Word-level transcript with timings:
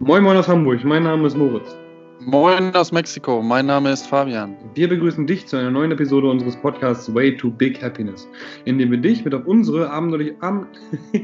Moin 0.00 0.22
Moin 0.22 0.36
aus 0.36 0.46
Hamburg, 0.46 0.84
mein 0.84 1.02
Name 1.02 1.26
ist 1.26 1.36
Moritz. 1.36 1.76
Moin 2.20 2.72
aus 2.76 2.92
Mexiko, 2.92 3.42
mein 3.42 3.66
Name 3.66 3.90
ist 3.90 4.06
Fabian. 4.06 4.56
Wir 4.74 4.88
begrüßen 4.88 5.26
dich 5.26 5.48
zu 5.48 5.56
einer 5.56 5.72
neuen 5.72 5.90
Episode 5.90 6.30
unseres 6.30 6.56
Podcasts 6.56 7.12
Way 7.12 7.36
to 7.36 7.50
Big 7.50 7.82
Happiness, 7.82 8.28
in 8.64 8.78
dem 8.78 8.92
wir 8.92 8.98
dich 8.98 9.24
mit 9.24 9.34
auf 9.34 9.44
unsere 9.46 9.90
abenteuerliche 9.90 10.36
Am 10.40 10.68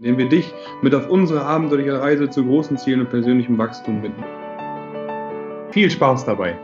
indem 0.00 0.18
wir 0.18 0.28
dich 0.28 0.52
mit 0.82 0.92
auf 0.92 1.08
unsere 1.08 1.44
abenteuerliche 1.44 2.00
Reise 2.00 2.28
zu 2.28 2.44
großen 2.44 2.76
Zielen 2.76 3.02
und 3.02 3.10
persönlichem 3.10 3.56
Wachstum 3.58 4.02
binden. 4.02 4.24
Viel 5.70 5.88
Spaß 5.88 6.24
dabei! 6.24 6.58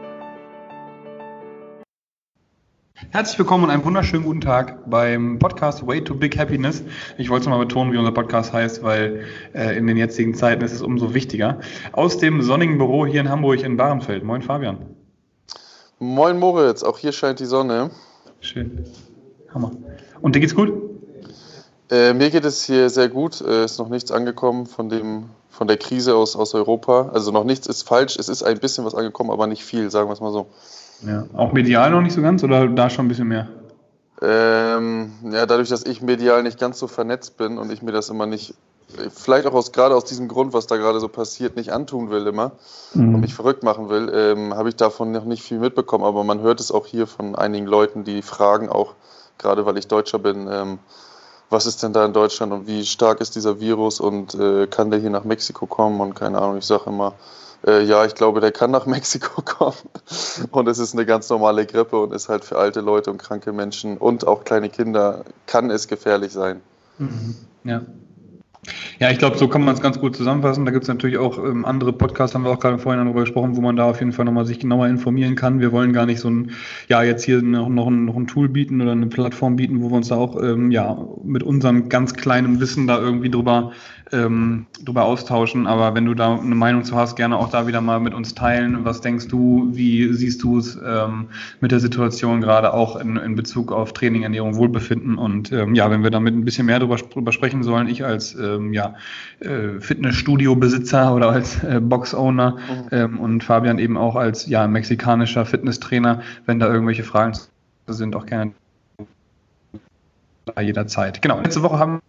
Herzlich 3.11 3.37
willkommen 3.41 3.65
und 3.65 3.71
einen 3.71 3.85
wunderschönen 3.85 4.23
guten 4.23 4.41
Tag 4.41 4.89
beim 4.89 5.41
Podcast 5.41 5.85
Way 5.85 6.05
to 6.05 6.15
Big 6.15 6.39
Happiness. 6.39 6.85
Ich 7.19 7.29
wollte 7.29 7.43
es 7.43 7.49
mal 7.49 7.59
betonen, 7.59 7.93
wie 7.93 7.99
unser 7.99 8.13
Podcast 8.13 8.53
heißt, 8.53 8.85
weil 8.85 9.25
äh, 9.53 9.77
in 9.77 9.89
den 9.89 9.97
jetzigen 9.97 10.33
Zeiten 10.35 10.63
ist 10.63 10.73
es 10.73 10.81
umso 10.81 11.13
wichtiger. 11.13 11.59
Aus 11.91 12.19
dem 12.19 12.41
sonnigen 12.41 12.79
Büro 12.79 13.05
hier 13.05 13.21
in 13.21 13.29
Hamburg 13.29 13.65
in 13.65 13.77
Bahrenfeld. 13.77 14.23
Moin 14.23 14.43
Fabian. 14.43 14.79
Moin 15.99 16.39
Moritz, 16.39 16.85
auch 16.85 16.97
hier 16.97 17.11
scheint 17.11 17.41
die 17.41 17.47
Sonne. 17.47 17.91
Schön. 18.39 18.85
Hammer. 19.53 19.73
Und 20.23 20.37
dir 20.37 20.41
geht's 20.41 20.55
gut? 20.55 20.73
Äh, 21.91 22.15
mir 22.15 22.31
geht 22.31 22.45
es 22.45 22.63
hier 22.63 22.91
sehr 22.91 23.09
gut. 23.09 23.41
Es 23.41 23.41
äh, 23.41 23.65
ist 23.65 23.79
noch 23.79 23.89
nichts 23.89 24.13
angekommen 24.13 24.67
von, 24.67 24.89
dem, 24.89 25.31
von 25.51 25.67
der 25.67 25.79
Krise 25.79 26.15
aus, 26.15 26.37
aus 26.37 26.55
Europa. 26.55 27.11
Also 27.13 27.33
noch 27.33 27.45
nichts 27.45 27.67
ist 27.67 27.83
falsch. 27.83 28.17
Es 28.17 28.29
ist 28.29 28.45
ein 28.45 28.61
bisschen 28.61 28.85
was 28.85 28.95
angekommen, 28.95 29.33
aber 29.33 29.49
nicht 29.49 29.65
viel, 29.65 29.91
sagen 29.91 30.09
wir 30.09 30.13
es 30.13 30.21
mal 30.21 30.33
so. 30.33 30.47
Ja. 31.03 31.27
Auch 31.35 31.53
medial 31.53 31.91
noch 31.91 32.01
nicht 32.01 32.15
so 32.15 32.23
ganz 32.23 32.43
oder 32.43 32.67
da 32.69 32.91
schon 32.91 33.07
ein 33.07 33.09
bisschen 33.09 33.29
mehr? 33.29 33.49
Ähm, 34.23 35.13
ja, 35.31 35.45
dadurch, 35.45 35.69
dass 35.69 35.85
ich 35.85 36.01
medial 36.01 36.43
nicht 36.43 36.59
ganz 36.59 36.79
so 36.79 36.87
vernetzt 36.87 37.37
bin 37.37 37.59
und 37.59 37.71
ich 37.71 37.83
mir 37.83 37.93
das 37.93 38.09
immer 38.09 38.27
nicht, 38.27 38.55
vielleicht 39.13 39.47
auch 39.47 39.55
aus, 39.55 39.73
gerade 39.73 39.95
aus 39.95 40.05
diesem 40.05 40.29
Grund, 40.29 40.53
was 40.53 40.67
da 40.67 40.77
gerade 40.77 41.01
so 41.01 41.09
passiert, 41.09 41.57
nicht 41.57 41.73
antun 41.73 42.11
will 42.11 42.27
immer 42.27 42.53
mhm. 42.95 43.17
und 43.17 43.21
mich 43.21 43.35
verrückt 43.35 43.63
machen 43.63 43.89
will, 43.89 44.11
ähm, 44.15 44.55
habe 44.55 44.69
ich 44.69 44.77
davon 44.77 45.13
noch 45.13 45.25
nicht 45.25 45.43
viel 45.43 45.59
mitbekommen. 45.59 46.05
Aber 46.05 46.25
man 46.25 46.41
hört 46.41 46.61
es 46.61 46.71
auch 46.71 46.87
hier 46.87 47.07
von 47.07 47.35
einigen 47.35 47.67
Leuten, 47.67 48.05
die 48.05 48.23
fragen 48.23 48.69
auch, 48.69 48.95
gerade 49.37 49.67
weil 49.67 49.77
ich 49.79 49.89
Deutscher 49.89 50.19
bin, 50.19 50.49
ähm, 50.51 50.79
was 51.51 51.67
ist 51.67 51.83
denn 51.83 51.93
da 51.93 52.05
in 52.05 52.13
Deutschland 52.13 52.53
und 52.53 52.67
wie 52.67 52.85
stark 52.85 53.21
ist 53.21 53.35
dieser 53.37 53.61
Virus 53.61 54.01
und 54.01 54.35
äh, 54.35 54.67
kann 54.67 54.91
der 54.91 55.01
hier 55.01 55.11
nach 55.11 55.25
Mexiko 55.25 55.67
kommen 55.67 56.01
und 56.01 56.15
keine 56.15 56.39
Ahnung, 56.39 56.59
ich 56.59 56.65
sage 56.65 56.85
immer, 56.87 57.15
äh, 57.67 57.83
ja, 57.85 58.05
ich 58.05 58.15
glaube, 58.15 58.41
der 58.41 58.53
kann 58.53 58.71
nach 58.71 58.87
Mexiko 58.87 59.43
kommen. 59.43 59.77
Und 60.51 60.69
es 60.69 60.79
ist 60.79 60.95
eine 60.95 61.07
ganz 61.07 61.29
normale 61.31 61.67
Grippe 61.67 62.01
und 62.01 62.13
ist 62.13 62.29
halt 62.29 62.45
für 62.45 62.59
alte 62.59 62.81
Leute 62.81 63.11
und 63.11 63.19
kranke 63.19 63.53
Menschen 63.53 63.97
und 63.99 64.27
auch 64.27 64.45
kleine 64.45 64.71
Kinder, 64.71 65.25
kann 65.47 65.71
es 65.71 65.89
gefährlich 65.89 66.33
sein. 66.33 66.61
Mhm. 66.99 67.37
Ja. 67.65 67.83
Ja, 68.99 69.11
ich 69.11 69.19
glaube, 69.19 69.37
so 69.37 69.49
kann 69.49 69.65
man 69.65 69.75
es 69.75 69.81
ganz 69.81 69.99
gut 69.99 70.17
zusammenfassen. 70.17 70.65
Da 70.65 70.71
gibt 70.71 70.85
es 70.85 70.89
natürlich 70.89 71.19
auch 71.19 71.39
ähm, 71.39 71.65
andere 71.65 71.93
Podcasts, 71.93 72.35
haben 72.35 72.45
wir 72.45 72.51
auch 72.51 72.61
gerade 72.61 72.79
vorhin 72.79 73.05
darüber 73.05 73.21
gesprochen, 73.21 73.57
wo 73.57 73.61
man 73.61 73.77
da 73.77 73.85
auf 73.85 74.01
jeden 74.01 74.13
Fall 74.13 74.25
nochmal 74.25 74.47
sich 74.47 74.59
genauer 74.59 74.87
informieren 74.87 75.35
kann. 75.35 75.61
Wir 75.61 75.73
wollen 75.73 75.93
gar 75.93 76.07
nicht 76.07 76.21
so 76.21 76.31
ein, 76.31 76.53
ja, 76.89 77.03
jetzt 77.03 77.25
hier 77.25 77.43
noch, 77.43 77.69
noch, 77.69 77.89
ein, 77.89 78.05
noch 78.05 78.17
ein 78.17 78.27
Tool 78.27 78.49
bieten 78.49 78.81
oder 78.81 78.93
eine 78.93 79.07
Plattform 79.07 79.57
bieten, 79.57 79.83
wo 79.83 79.91
wir 79.91 79.97
uns 79.97 80.09
da 80.09 80.17
auch, 80.17 80.41
ähm, 80.43 80.71
ja, 80.71 80.97
mit 81.25 81.43
unserem 81.43 81.89
ganz 81.89 82.15
kleinen 82.15 82.61
Wissen 82.61 82.87
da 82.87 82.99
irgendwie 82.99 83.31
drüber 83.31 83.73
ähm, 84.13 84.67
drüber 84.85 85.05
austauschen. 85.05 85.67
Aber 85.67 85.95
wenn 85.95 86.05
du 86.05 86.15
da 86.15 86.39
eine 86.39 86.55
Meinung 86.55 86.85
zu 86.85 86.97
hast, 86.97 87.17
gerne 87.17 87.37
auch 87.37 87.51
da 87.51 87.67
wieder 87.67 87.81
mal 87.81 88.01
mit 88.01 88.15
uns 88.15 88.35
teilen. 88.35 88.85
Was 88.85 89.01
denkst 89.01 89.29
du? 89.29 89.69
Wie 89.73 90.13
siehst 90.13 90.43
du 90.43 90.59
es 90.59 90.79
ähm, 90.85 91.29
mit 91.61 91.73
der 91.73 91.81
Situation 91.81 92.41
gerade 92.41 92.73
auch 92.73 92.97
in, 92.97 93.17
in 93.17 93.35
Bezug 93.35 93.73
auf 93.73 93.93
Training, 93.93 94.23
Ernährung, 94.23 94.57
Wohlbefinden? 94.57 95.17
Und 95.17 95.53
ähm, 95.53 95.75
ja, 95.75 95.91
wenn 95.91 96.03
wir 96.03 96.11
damit 96.11 96.35
ein 96.35 96.45
bisschen 96.45 96.67
mehr 96.67 96.79
drüber, 96.79 96.97
drüber 96.97 97.33
sprechen 97.33 97.63
sollen, 97.63 97.89
ich 97.89 98.05
als 98.05 98.35
ähm, 98.55 98.73
ja, 98.73 98.95
äh, 99.41 99.81
Fitnessstudio-Besitzer 99.81 101.15
oder 101.15 101.31
als 101.31 101.63
äh, 101.65 101.81
Box-Owner 101.81 102.51
mhm. 102.53 102.89
ähm, 102.93 103.21
und 103.21 103.45
Fabian 103.45 103.79
eben 103.79 103.97
auch 103.97 104.17
als 104.17 104.47
ja, 104.47 104.67
mexikanischer 104.67 105.45
Fitnesstrainer, 105.47 106.23
wenn 106.47 106.59
da 106.59 106.67
irgendwelche 106.73 107.05
Fragen 107.05 107.39
sind, 107.87 108.17
auch 108.17 108.27
gerne 108.27 108.53
jederzeit. 110.61 111.23
Genau, 111.23 111.41
letzte 111.41 111.63
Woche 111.63 111.79
haben 111.79 112.01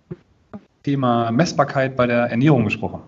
Thema 0.84 1.32
Messbarkeit 1.32 1.96
bei 1.96 2.06
der 2.06 2.26
Ernährung 2.26 2.66
gesprochen, 2.66 3.02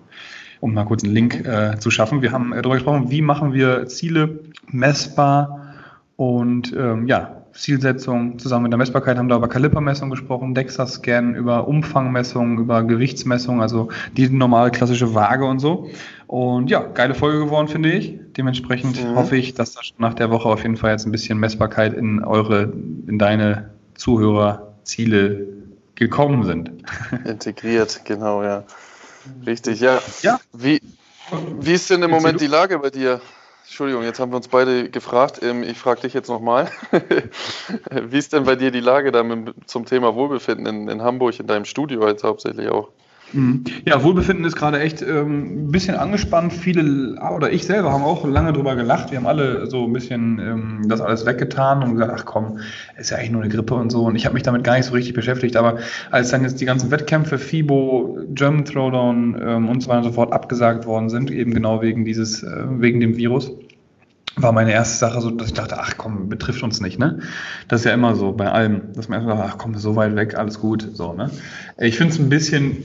um 0.62 0.74
mal 0.74 0.86
kurz 0.86 1.04
einen 1.04 1.14
Link 1.14 1.46
äh, 1.46 1.78
zu 1.80 1.92
schaffen. 1.92 2.22
Wir 2.22 2.32
haben 2.32 2.54
äh, 2.54 2.62
darüber 2.62 2.76
gesprochen, 2.76 3.12
wie 3.12 3.22
machen 3.22 3.54
wir 3.54 3.88
Ziele 3.88 4.40
messbar 4.68 5.76
und 6.16 6.74
ähm, 6.76 7.08
ja, 7.08 7.44
Zielsetzung 7.58 8.40
zusammen 8.40 8.64
mit 8.64 8.72
der 8.72 8.78
Messbarkeit 8.78 9.18
haben 9.18 9.28
wir 9.28 9.36
über 9.36 9.48
Kalipermessung 9.48 10.10
gesprochen, 10.10 10.54
DEXA-Scan, 10.54 11.34
über 11.36 11.68
Umfangmessung, 11.68 12.60
über 12.60 12.84
Gewichtsmessung, 12.84 13.62
also 13.62 13.90
die 14.16 14.30
normale 14.30 14.72
klassische 14.72 15.14
Waage 15.14 15.46
und 15.46 15.60
so. 15.60 15.90
Und 16.28 16.70
ja, 16.70 16.82
geile 16.82 17.16
Folge 17.16 17.40
geworden, 17.40 17.68
finde 17.68 17.92
ich. 17.92 18.20
Dementsprechend 18.38 19.04
mhm. 19.04 19.16
hoffe 19.16 19.38
ich, 19.38 19.54
dass 19.54 19.74
da 19.74 19.82
nach 19.98 20.14
der 20.14 20.30
Woche 20.30 20.48
auf 20.50 20.62
jeden 20.62 20.78
Fall 20.78 20.92
jetzt 20.92 21.06
ein 21.06 21.12
bisschen 21.12 21.40
Messbarkeit 21.40 21.94
in 21.94 22.24
eure, 22.24 22.74
in 23.08 23.18
deine 23.18 23.72
Zuhörerziele 23.96 25.48
gekommen 25.96 26.44
sind. 26.44 26.72
Integriert, 27.26 28.02
genau, 28.06 28.44
ja. 28.44 28.64
Richtig, 29.46 29.80
ja. 29.82 30.00
ja. 30.22 30.40
Wie, 30.54 30.82
wie 31.60 31.74
ist 31.74 31.90
denn 31.90 32.04
im 32.04 32.12
Moment 32.12 32.40
die 32.40 32.48
Lage 32.48 32.80
bei 32.80 32.90
dir? 32.90 33.20
Entschuldigung, 33.68 34.04
jetzt 34.04 34.20
haben 34.20 34.32
wir 34.32 34.38
uns 34.38 34.48
beide 34.48 34.90
gefragt. 34.90 35.44
Ähm, 35.44 35.62
ich 35.62 35.78
frage 35.78 36.02
dich 36.02 36.14
jetzt 36.14 36.30
nochmal. 36.30 36.72
Wie 37.92 38.18
ist 38.18 38.32
denn 38.32 38.46
bei 38.46 38.56
dir 38.56 38.72
die 38.72 38.80
Lage 38.80 39.12
da 39.12 39.24
zum 39.66 39.86
Thema 39.86 40.16
Wohlbefinden 40.16 40.66
in, 40.66 40.88
in 40.88 41.02
Hamburg, 41.02 41.38
in 41.38 41.48
deinem 41.48 41.66
Studio 41.66 42.08
jetzt 42.08 42.24
hauptsächlich 42.24 42.70
auch? 42.70 42.90
Mhm. 43.34 43.66
Ja, 43.86 44.04
Wohlbefinden 44.04 44.46
ist 44.46 44.56
gerade 44.56 44.80
echt 44.80 45.02
ähm, 45.02 45.68
ein 45.68 45.72
bisschen 45.72 45.96
angespannt. 45.96 46.54
Viele, 46.54 47.18
oder 47.36 47.52
ich 47.52 47.66
selber, 47.66 47.92
haben 47.92 48.04
auch 48.04 48.26
lange 48.26 48.54
drüber 48.54 48.76
gelacht. 48.76 49.12
Wir 49.12 49.18
haben 49.18 49.28
alle 49.28 49.68
so 49.68 49.86
ein 49.86 49.94
bisschen 49.94 50.40
ähm, 50.40 50.86
das 50.88 51.02
alles 51.02 51.26
weggetan 51.26 51.84
und 51.84 51.94
gesagt, 51.96 52.14
ach 52.16 52.26
komm, 52.26 52.60
ist 52.98 53.10
ja 53.10 53.18
eigentlich 53.18 53.32
nur 53.32 53.42
eine 53.42 53.54
Grippe 53.54 53.76
und 53.76 53.92
so. 53.92 54.06
Und 54.06 54.16
ich 54.16 54.26
habe 54.26 54.34
mich 54.34 54.44
damit 54.44 54.64
gar 54.64 54.78
nicht 54.78 54.86
so 54.86 54.94
richtig 54.94 55.14
beschäftigt. 55.14 55.58
Aber 55.58 55.78
als 56.10 56.30
dann 56.30 56.44
jetzt 56.44 56.62
die 56.62 56.66
ganzen 56.66 56.90
Wettkämpfe, 56.90 57.38
FIBO, 57.38 58.20
German 58.30 58.64
Throwdown 58.64 59.38
ähm, 59.42 59.70
und 59.70 59.82
so 59.82 59.90
weiter 59.90 60.00
und 60.00 60.06
so 60.06 60.12
fort 60.14 60.32
abgesagt 60.32 60.86
worden 60.86 61.10
sind, 61.10 61.30
eben 61.30 61.54
genau 61.54 61.82
wegen 61.82 62.06
dieses, 62.06 62.44
äh, 62.44 62.64
wegen 62.70 63.02
dem 63.02 63.18
Virus, 63.18 63.52
war 64.38 64.52
meine 64.52 64.72
erste 64.72 64.98
Sache 64.98 65.20
so, 65.20 65.32
dass 65.32 65.48
ich 65.48 65.54
dachte, 65.54 65.78
ach 65.80 65.96
komm, 65.98 66.30
betrifft 66.30 66.62
uns 66.62 66.80
nicht, 66.80 67.00
ne? 67.00 67.20
Das 67.68 67.82
ist 67.82 67.86
ja 67.86 67.92
immer 67.92 68.16
so 68.16 68.34
bei 68.34 68.52
allem, 68.52 68.94
dass 68.94 69.10
man 69.10 69.18
erstmal 69.18 69.38
sagt, 69.38 69.50
ach 69.52 69.58
komm, 69.58 69.76
so 69.76 69.96
weit 69.96 70.16
weg, 70.16 70.36
alles 70.36 70.60
gut, 70.60 70.88
so, 70.94 71.14
ne? 71.14 71.32
Ich 71.80 71.98
finde 71.98 72.14
es 72.14 72.20
ein 72.20 72.30
bisschen 72.30 72.84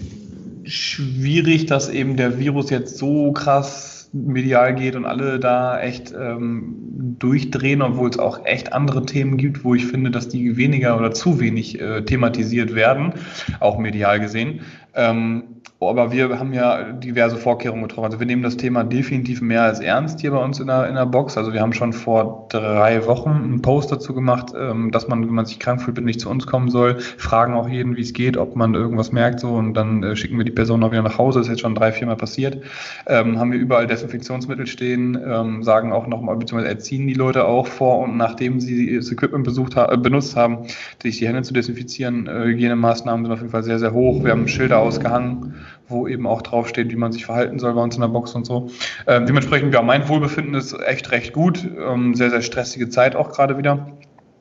schwierig, 0.65 1.67
dass 1.67 1.89
eben 1.89 2.17
der 2.17 2.39
Virus 2.39 2.71
jetzt 2.71 2.99
so 2.99 3.33
krass 3.33 4.11
medial 4.12 4.75
geht 4.75 4.95
und 4.95 5.06
alle 5.06 5.41
da 5.41 5.81
echt 5.81 6.12
ähm, 6.12 6.75
durchdrehen, 7.19 7.81
obwohl 7.81 8.11
es 8.11 8.19
auch 8.19 8.45
echt 8.45 8.73
andere 8.73 9.06
Themen 9.06 9.39
gibt, 9.39 9.65
wo 9.65 9.75
ich 9.75 9.87
finde, 9.87 10.11
dass 10.11 10.28
die 10.28 10.56
weniger 10.56 10.99
oder 10.99 11.12
zu 11.12 11.41
wenig 11.41 11.81
äh, 11.81 12.03
thematisiert 12.03 12.75
werden, 12.75 13.15
auch 13.61 13.78
medial 13.78 14.21
gesehen. 14.21 14.61
Ähm, 14.95 15.45
aber 15.88 16.12
wir 16.12 16.38
haben 16.38 16.53
ja 16.53 16.93
diverse 16.93 17.37
Vorkehrungen 17.37 17.82
getroffen. 17.82 18.06
Also 18.06 18.20
wir 18.20 18.26
nehmen 18.26 18.43
das 18.43 18.56
Thema 18.56 18.84
definitiv 18.84 19.41
mehr 19.41 19.62
als 19.62 19.81
ernst 19.81 20.20
hier 20.20 20.31
bei 20.31 20.38
uns 20.38 20.60
in 20.60 20.66
der, 20.66 20.88
in 20.88 20.94
der 20.94 21.06
Box. 21.06 21.37
Also 21.37 21.53
wir 21.53 21.60
haben 21.60 21.72
schon 21.72 21.93
vor 21.93 22.47
drei 22.50 23.06
Wochen 23.06 23.31
einen 23.31 23.62
Post 23.62 23.93
dazu 23.93 24.15
gemacht, 24.15 24.53
ähm, 24.59 24.91
dass 24.91 25.09
man, 25.09 25.26
wenn 25.26 25.34
man 25.34 25.47
sich 25.47 25.59
krank 25.59 25.81
fühlt, 25.81 26.00
nicht 26.03 26.20
zu 26.20 26.28
uns 26.31 26.47
kommen 26.47 26.70
soll. 26.70 27.00
Fragen 27.00 27.54
auch 27.54 27.69
jeden, 27.69 27.97
wie 27.97 28.03
es 28.03 28.12
geht, 28.12 28.37
ob 28.37 28.56
man 28.56 28.75
irgendwas 28.75 29.12
merkt 29.12 29.41
so 29.41 29.54
und 29.54 29.75
dann 29.75 30.03
äh, 30.03 30.16
schicken 30.16 30.37
wir 30.37 30.44
die 30.44 30.50
Person 30.53 30.82
auch 30.82 30.93
wieder 30.93 31.03
nach 31.03 31.19
Hause. 31.19 31.38
Das 31.38 31.47
ist 31.47 31.53
jetzt 31.53 31.60
schon 31.62 31.75
drei, 31.75 31.93
viermal 31.93 32.16
passiert. 32.16 32.62
Ähm, 33.06 33.38
haben 33.38 33.53
wir 33.53 33.59
überall 33.59 33.87
Desinfektionsmittel 33.87 34.66
stehen, 34.66 35.19
ähm, 35.26 35.62
sagen 35.62 35.93
auch 35.93 36.06
nochmal, 36.06 36.37
beziehungsweise 36.37 36.72
erziehen 36.72 37.06
die 37.06 37.14
Leute 37.14 37.44
auch 37.44 37.66
vor 37.66 38.00
und 38.00 38.16
nachdem 38.16 38.60
sie 38.60 38.97
das 38.97 39.10
Equipment 39.10 39.44
besucht 39.44 39.76
ha 39.76 39.94
benutzt 39.97 40.37
haben, 40.37 40.66
sich 41.03 41.19
die 41.19 41.28
Hände 41.28 41.43
zu 41.43 41.53
desinfizieren. 41.53 42.26
Äh, 42.26 42.44
Hygienemaßnahmen 42.44 43.25
sind 43.25 43.32
auf 43.32 43.41
jeden 43.41 43.50
Fall 43.50 43.62
sehr, 43.62 43.78
sehr 43.78 43.93
hoch. 43.93 44.25
Wir 44.25 44.32
haben 44.32 44.49
Schilder 44.49 44.78
ausgehangen 44.78 45.54
wo 45.92 46.08
eben 46.08 46.26
auch 46.26 46.43
draufsteht, 46.43 46.90
wie 46.90 46.96
man 46.96 47.12
sich 47.12 47.26
verhalten 47.26 47.58
soll 47.58 47.75
bei 47.75 47.82
uns 47.82 47.94
in 47.94 48.00
der 48.00 48.08
Box 48.08 48.34
und 48.34 48.44
so. 48.44 48.70
Ähm, 49.06 49.26
dementsprechend, 49.26 49.72
ja, 49.75 49.82
mein 49.82 50.08
Wohlbefinden 50.08 50.55
ist 50.55 50.72
echt 50.72 51.12
recht 51.12 51.32
gut. 51.32 51.64
Ähm, 51.64 52.14
sehr, 52.14 52.31
sehr 52.31 52.43
stressige 52.43 52.88
Zeit 52.88 53.14
auch 53.14 53.31
gerade 53.31 53.58
wieder. 53.58 53.87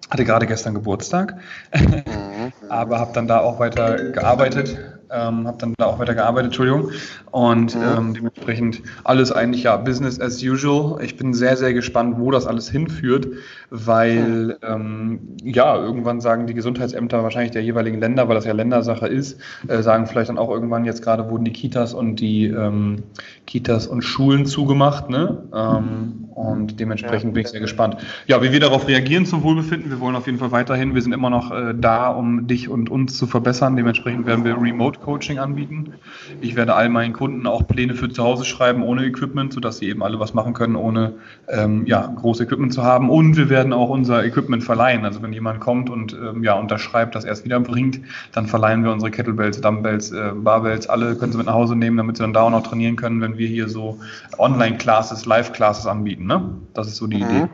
Hatte 0.09 0.25
gerade 0.25 0.45
gestern 0.45 0.73
Geburtstag, 0.73 1.35
mhm. 1.73 2.51
aber 2.67 2.99
habe 2.99 3.13
dann 3.13 3.27
da 3.27 3.39
auch 3.39 3.59
weiter 3.59 4.11
gearbeitet 4.11 5.00
ähm, 5.11 5.47
habe 5.47 5.57
dann 5.57 5.73
da 5.77 5.85
auch 5.85 5.99
weiter 5.99 6.15
gearbeitet, 6.15 6.47
Entschuldigung. 6.47 6.91
Und 7.31 7.75
mhm. 7.75 7.81
ähm, 7.81 8.13
dementsprechend 8.13 8.81
alles 9.03 9.31
eigentlich 9.31 9.63
ja 9.63 9.77
Business 9.77 10.19
as 10.19 10.41
usual. 10.43 11.03
Ich 11.03 11.17
bin 11.17 11.33
sehr, 11.33 11.57
sehr 11.57 11.73
gespannt, 11.73 12.15
wo 12.17 12.31
das 12.31 12.45
alles 12.47 12.69
hinführt, 12.69 13.27
weil 13.69 14.25
mhm. 14.25 14.53
ähm, 14.63 15.19
ja, 15.43 15.75
irgendwann 15.75 16.21
sagen 16.21 16.47
die 16.47 16.53
Gesundheitsämter 16.53 17.23
wahrscheinlich 17.23 17.51
der 17.51 17.63
jeweiligen 17.63 17.99
Länder, 17.99 18.27
weil 18.27 18.35
das 18.35 18.45
ja 18.45 18.53
Ländersache 18.53 19.07
ist, 19.07 19.39
äh, 19.67 19.81
sagen 19.81 20.07
vielleicht 20.07 20.29
dann 20.29 20.37
auch 20.37 20.49
irgendwann, 20.49 20.85
jetzt 20.85 21.01
gerade 21.01 21.29
wurden 21.29 21.45
die 21.45 21.53
Kitas 21.53 21.93
und 21.93 22.17
die 22.17 22.47
ähm, 22.47 23.03
Kitas 23.47 23.87
und 23.87 24.01
Schulen 24.01 24.45
zugemacht, 24.45 25.09
ne? 25.09 25.43
Ähm, 25.53 26.20
Und 26.33 26.79
dementsprechend 26.79 27.31
ja. 27.31 27.33
bin 27.33 27.41
ich 27.41 27.49
sehr 27.49 27.59
gespannt. 27.59 27.97
Ja, 28.25 28.41
wie 28.41 28.51
wir 28.51 28.59
darauf 28.59 28.87
reagieren 28.87 29.25
zum 29.25 29.43
Wohlbefinden, 29.43 29.91
wir 29.91 29.99
wollen 29.99 30.15
auf 30.15 30.25
jeden 30.25 30.37
Fall 30.37 30.51
weiterhin, 30.51 30.95
wir 30.95 31.01
sind 31.01 31.11
immer 31.13 31.29
noch 31.29 31.51
äh, 31.51 31.73
da, 31.77 32.09
um 32.09 32.47
dich 32.47 32.69
und 32.69 32.89
uns 32.89 33.17
zu 33.17 33.27
verbessern. 33.27 33.75
Dementsprechend 33.75 34.25
werden 34.25 34.45
wir 34.45 34.59
Remote 34.59 34.99
Coaching 34.99 35.39
anbieten. 35.39 35.93
Ich 36.39 36.55
werde 36.55 36.73
all 36.73 36.89
meinen 36.89 37.13
Kunden 37.13 37.45
auch 37.47 37.67
Pläne 37.67 37.95
für 37.95 38.09
zu 38.09 38.23
Hause 38.23 38.45
schreiben, 38.45 38.81
ohne 38.83 39.05
Equipment, 39.05 39.53
sodass 39.53 39.79
sie 39.79 39.89
eben 39.89 40.03
alle 40.03 40.19
was 40.19 40.33
machen 40.33 40.53
können, 40.53 40.75
ohne 40.75 41.13
ähm, 41.49 41.85
ja, 41.85 42.07
großes 42.07 42.45
Equipment 42.45 42.73
zu 42.73 42.83
haben. 42.83 43.09
Und 43.09 43.35
wir 43.35 43.49
werden 43.49 43.73
auch 43.73 43.89
unser 43.89 44.23
Equipment 44.23 44.63
verleihen. 44.63 45.05
Also 45.05 45.21
wenn 45.21 45.33
jemand 45.33 45.59
kommt 45.59 45.89
und 45.89 46.13
ähm, 46.13 46.43
ja, 46.43 46.53
unterschreibt, 46.53 47.15
dass 47.15 47.25
er 47.25 47.33
es 47.33 47.43
wieder 47.43 47.59
bringt, 47.59 47.99
dann 48.31 48.47
verleihen 48.47 48.83
wir 48.83 48.91
unsere 48.91 49.11
Kettlebells, 49.11 49.59
Dumbbells, 49.61 50.11
äh, 50.11 50.31
Barbells, 50.33 50.87
alle 50.87 51.15
können 51.15 51.31
sie 51.31 51.37
mit 51.37 51.47
nach 51.47 51.53
Hause 51.53 51.75
nehmen, 51.75 51.97
damit 51.97 52.17
sie 52.17 52.23
dann 52.23 52.33
da 52.33 52.43
auch 52.43 52.49
noch 52.49 52.63
trainieren 52.63 52.95
können, 52.95 53.21
wenn 53.21 53.37
wir 53.37 53.47
hier 53.47 53.67
so 53.67 53.99
Online-Classes, 54.37 55.25
Live-Classes 55.25 55.85
anbieten. 55.85 56.20
Ne? 56.25 56.57
Das 56.73 56.87
ist 56.87 56.97
so 56.97 57.07
die 57.07 57.23
mhm. 57.23 57.29
Idee. 57.29 57.49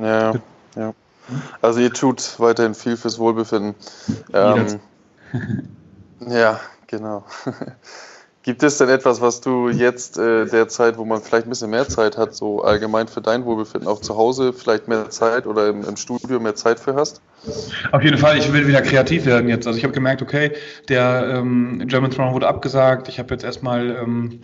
Ja, 0.00 0.32
ja. 0.76 0.94
Also 1.60 1.80
ihr 1.80 1.92
tut 1.92 2.38
weiterhin 2.38 2.74
viel 2.74 2.96
fürs 2.96 3.18
Wohlbefinden. 3.18 3.74
Ähm, 4.32 4.80
ja, 6.20 6.60
genau. 6.86 7.24
Gibt 8.48 8.62
es 8.62 8.78
denn 8.78 8.88
etwas, 8.88 9.20
was 9.20 9.42
du 9.42 9.68
jetzt 9.68 10.16
äh, 10.16 10.46
derzeit, 10.46 10.96
wo 10.96 11.04
man 11.04 11.20
vielleicht 11.20 11.46
ein 11.46 11.50
bisschen 11.50 11.68
mehr 11.68 11.86
Zeit 11.86 12.16
hat, 12.16 12.34
so 12.34 12.62
allgemein 12.62 13.06
für 13.06 13.20
dein 13.20 13.44
Wohlbefinden, 13.44 13.86
auch 13.86 14.00
zu 14.00 14.16
Hause 14.16 14.54
vielleicht 14.54 14.88
mehr 14.88 15.10
Zeit 15.10 15.46
oder 15.46 15.68
im, 15.68 15.84
im 15.84 15.96
Studio 15.96 16.40
mehr 16.40 16.54
Zeit 16.54 16.80
für 16.80 16.94
hast? 16.94 17.20
Auf 17.92 18.02
jeden 18.02 18.16
Fall, 18.16 18.38
ich 18.38 18.50
will 18.50 18.66
wieder 18.66 18.80
kreativ 18.80 19.26
werden 19.26 19.50
jetzt. 19.50 19.66
Also 19.66 19.76
ich 19.76 19.84
habe 19.84 19.92
gemerkt, 19.92 20.22
okay, 20.22 20.52
der 20.88 21.28
ähm, 21.34 21.82
German 21.88 22.10
Throne 22.10 22.32
wurde 22.32 22.48
abgesagt. 22.48 23.08
Ich 23.08 23.18
habe 23.18 23.34
jetzt 23.34 23.44
erstmal 23.44 23.90
ähm, 23.90 24.40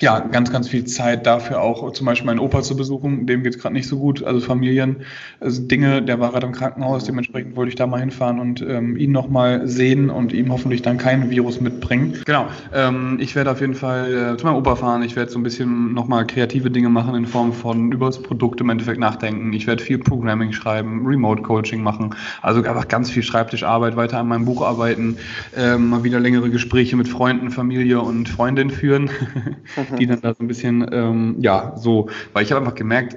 ja, 0.00 0.20
ganz, 0.20 0.50
ganz 0.50 0.68
viel 0.68 0.84
Zeit 0.84 1.26
dafür 1.26 1.60
auch 1.60 1.92
zum 1.92 2.06
Beispiel 2.06 2.26
meinen 2.26 2.40
Opa 2.40 2.62
zu 2.62 2.76
besuchen. 2.76 3.26
Dem 3.26 3.42
geht 3.42 3.54
es 3.54 3.60
gerade 3.60 3.74
nicht 3.74 3.86
so 3.86 3.98
gut. 3.98 4.22
Also 4.24 4.40
Familien, 4.40 4.96
also 5.40 5.62
Dinge, 5.62 6.02
der 6.02 6.18
war 6.18 6.32
gerade 6.32 6.46
im 6.46 6.52
Krankenhaus, 6.52 7.04
dementsprechend 7.04 7.56
wollte 7.56 7.68
ich 7.68 7.74
da 7.76 7.86
mal 7.86 8.00
hinfahren 8.00 8.40
und 8.40 8.62
ähm, 8.62 8.96
ihn 8.96 9.12
nochmal 9.12 9.66
sehen 9.68 10.10
und 10.10 10.32
ihm 10.32 10.50
hoffentlich 10.50 10.82
dann 10.82 10.98
kein 10.98 11.30
Virus 11.30 11.60
mitbringen. 11.60 12.18
Genau. 12.24 12.46
Ähm, 12.72 13.18
ich 13.20 13.36
werde 13.36 13.50
auf 13.50 13.60
jeden 13.60 13.74
Fall 13.74 14.34
äh, 14.34 14.36
zu 14.36 14.46
meinem 14.46 14.56
Opa 14.56 14.76
fahren. 14.76 15.02
Ich 15.02 15.14
werde 15.14 15.30
so 15.30 15.38
ein 15.38 15.42
bisschen 15.42 15.92
nochmal 15.92 16.26
kreative 16.26 16.70
Dinge 16.70 16.88
machen 16.88 17.14
in 17.14 17.26
Form 17.26 17.52
von 17.52 17.92
über 17.92 18.06
das 18.06 18.22
Produkt 18.22 18.60
im 18.60 18.70
Endeffekt 18.70 18.98
nachdenken. 18.98 19.52
Ich 19.52 19.66
werde 19.66 19.84
viel 19.84 19.98
Programming 19.98 20.52
schreiben, 20.52 21.06
Remote 21.06 21.42
Coaching 21.42 21.82
machen. 21.82 22.14
Also 22.40 22.62
einfach 22.62 22.88
ganz 22.88 23.10
viel 23.10 23.22
Schreibtischarbeit, 23.22 23.96
weiter 23.96 24.18
an 24.18 24.28
meinem 24.28 24.46
Buch 24.46 24.62
arbeiten, 24.62 25.18
ähm, 25.56 25.90
mal 25.90 26.02
wieder 26.02 26.18
längere 26.18 26.50
Gespräche 26.50 26.96
mit 26.96 27.08
Freunden, 27.08 27.50
Familie 27.50 28.00
und 28.00 28.28
Freundin 28.28 28.70
führen. 28.70 29.10
die 29.98 30.06
dann 30.06 30.20
da 30.20 30.34
so 30.34 30.42
ein 30.42 30.48
bisschen, 30.48 30.86
ähm, 30.92 31.36
ja, 31.40 31.74
so, 31.76 32.08
weil 32.32 32.44
ich 32.44 32.52
habe 32.52 32.60
einfach 32.60 32.74
gemerkt, 32.74 33.16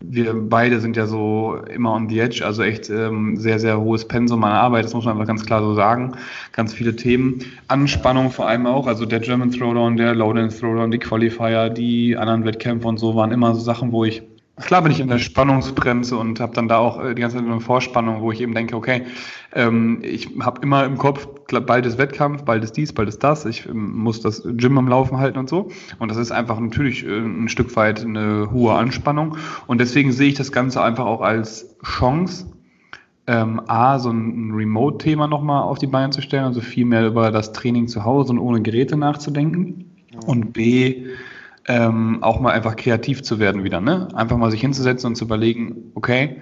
wir 0.00 0.32
beide 0.34 0.80
sind 0.80 0.96
ja 0.96 1.06
so 1.06 1.56
immer 1.68 1.92
on 1.92 2.08
the 2.08 2.20
edge, 2.20 2.44
also 2.44 2.62
echt 2.62 2.88
ähm, 2.88 3.36
sehr, 3.36 3.58
sehr 3.58 3.80
hohes 3.80 4.06
Pensum 4.06 4.44
an 4.44 4.52
Arbeit, 4.52 4.84
das 4.84 4.94
muss 4.94 5.04
man 5.04 5.14
einfach 5.14 5.26
ganz 5.26 5.44
klar 5.44 5.60
so 5.60 5.74
sagen. 5.74 6.16
Ganz 6.52 6.72
viele 6.72 6.94
Themen. 6.94 7.40
Anspannung 7.66 8.30
vor 8.30 8.48
allem 8.48 8.66
auch, 8.66 8.86
also 8.86 9.06
der 9.06 9.20
German 9.20 9.50
Throwdown, 9.50 9.96
der 9.96 10.14
Low-Dance 10.14 10.60
Throwdown, 10.60 10.92
die 10.92 10.98
Qualifier, 10.98 11.68
die 11.70 12.16
anderen 12.16 12.44
Wettkämpfe 12.44 12.86
und 12.86 12.98
so 12.98 13.16
waren 13.16 13.32
immer 13.32 13.54
so 13.54 13.60
Sachen, 13.60 13.90
wo 13.90 14.04
ich 14.04 14.22
Klar 14.60 14.82
bin 14.82 14.92
ich 14.92 15.00
in 15.00 15.08
der 15.08 15.18
Spannungsbremse 15.18 16.16
und 16.16 16.40
habe 16.40 16.54
dann 16.54 16.68
da 16.68 16.78
auch 16.78 17.02
äh, 17.02 17.14
die 17.14 17.22
ganze 17.22 17.36
Zeit 17.36 17.46
eine 17.46 17.60
Vorspannung, 17.60 18.20
wo 18.20 18.32
ich 18.32 18.40
eben 18.40 18.54
denke, 18.54 18.76
okay, 18.76 19.04
ähm, 19.52 20.00
ich 20.02 20.30
habe 20.40 20.60
immer 20.62 20.84
im 20.84 20.98
Kopf, 20.98 21.28
bald 21.48 21.86
ist 21.86 21.98
Wettkampf, 21.98 22.44
bald 22.44 22.64
ist 22.64 22.76
dies, 22.76 22.92
bald 22.92 23.08
ist 23.08 23.22
das, 23.22 23.44
ich 23.44 23.66
ähm, 23.66 23.96
muss 23.98 24.20
das 24.20 24.42
Gym 24.44 24.76
am 24.78 24.88
Laufen 24.88 25.18
halten 25.18 25.38
und 25.38 25.48
so. 25.48 25.68
Und 25.98 26.10
das 26.10 26.18
ist 26.18 26.32
einfach 26.32 26.58
natürlich 26.58 27.06
äh, 27.06 27.18
ein 27.18 27.48
Stück 27.48 27.74
weit 27.76 28.04
eine 28.04 28.50
hohe 28.50 28.74
Anspannung. 28.74 29.36
Und 29.66 29.80
deswegen 29.80 30.12
sehe 30.12 30.28
ich 30.28 30.34
das 30.34 30.52
Ganze 30.52 30.82
einfach 30.82 31.06
auch 31.06 31.20
als 31.20 31.76
Chance, 31.84 32.46
ähm, 33.28 33.60
A, 33.66 33.98
so 33.98 34.10
ein 34.10 34.52
Remote-Thema 34.52 35.28
nochmal 35.28 35.62
auf 35.62 35.78
die 35.78 35.86
Beine 35.86 36.10
zu 36.10 36.22
stellen, 36.22 36.44
also 36.44 36.60
viel 36.60 36.86
mehr 36.86 37.06
über 37.06 37.30
das 37.30 37.52
Training 37.52 37.86
zu 37.86 38.04
Hause 38.04 38.32
und 38.32 38.38
ohne 38.38 38.62
Geräte 38.62 38.96
nachzudenken. 38.96 39.84
Und 40.26 40.52
B, 40.52 41.04
ähm, 41.68 42.22
auch 42.22 42.40
mal 42.40 42.52
einfach 42.52 42.76
kreativ 42.76 43.22
zu 43.22 43.38
werden 43.38 43.62
wieder, 43.62 43.80
ne? 43.80 44.08
Einfach 44.14 44.38
mal 44.38 44.50
sich 44.50 44.60
hinzusetzen 44.60 45.08
und 45.08 45.16
zu 45.16 45.24
überlegen, 45.24 45.92
okay, 45.94 46.40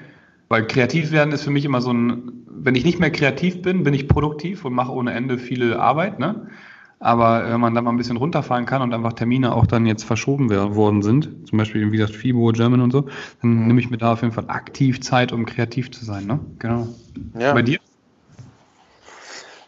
weil 0.48 0.66
kreativ 0.66 1.10
werden 1.10 1.32
ist 1.32 1.42
für 1.42 1.50
mich 1.50 1.64
immer 1.64 1.80
so 1.80 1.92
ein, 1.92 2.44
wenn 2.48 2.76
ich 2.76 2.84
nicht 2.84 3.00
mehr 3.00 3.10
kreativ 3.10 3.60
bin, 3.60 3.82
bin 3.82 3.92
ich 3.92 4.06
produktiv 4.06 4.64
und 4.64 4.72
mache 4.72 4.92
ohne 4.92 5.12
Ende 5.12 5.38
viele 5.38 5.80
Arbeit, 5.80 6.18
ne? 6.18 6.46
Aber 6.98 7.50
wenn 7.50 7.60
man 7.60 7.74
da 7.74 7.82
mal 7.82 7.90
ein 7.90 7.98
bisschen 7.98 8.16
runterfahren 8.16 8.64
kann 8.64 8.80
und 8.80 8.94
einfach 8.94 9.12
Termine 9.12 9.52
auch 9.52 9.66
dann 9.66 9.84
jetzt 9.84 10.04
verschoben 10.04 10.48
worden 10.50 11.02
sind, 11.02 11.46
zum 11.46 11.58
Beispiel 11.58 11.92
wie 11.92 11.98
gesagt 11.98 12.14
FIBO, 12.14 12.52
German 12.52 12.80
und 12.80 12.90
so, 12.90 13.02
dann 13.42 13.50
mhm. 13.50 13.66
nehme 13.66 13.80
ich 13.80 13.90
mir 13.90 13.98
da 13.98 14.12
auf 14.12 14.22
jeden 14.22 14.32
Fall 14.32 14.48
aktiv 14.48 15.00
Zeit, 15.02 15.32
um 15.32 15.44
kreativ 15.44 15.90
zu 15.90 16.04
sein, 16.04 16.26
ne? 16.26 16.40
Genau. 16.58 16.88
Ja. 17.38 17.52
Bei 17.52 17.62
dir? 17.62 17.78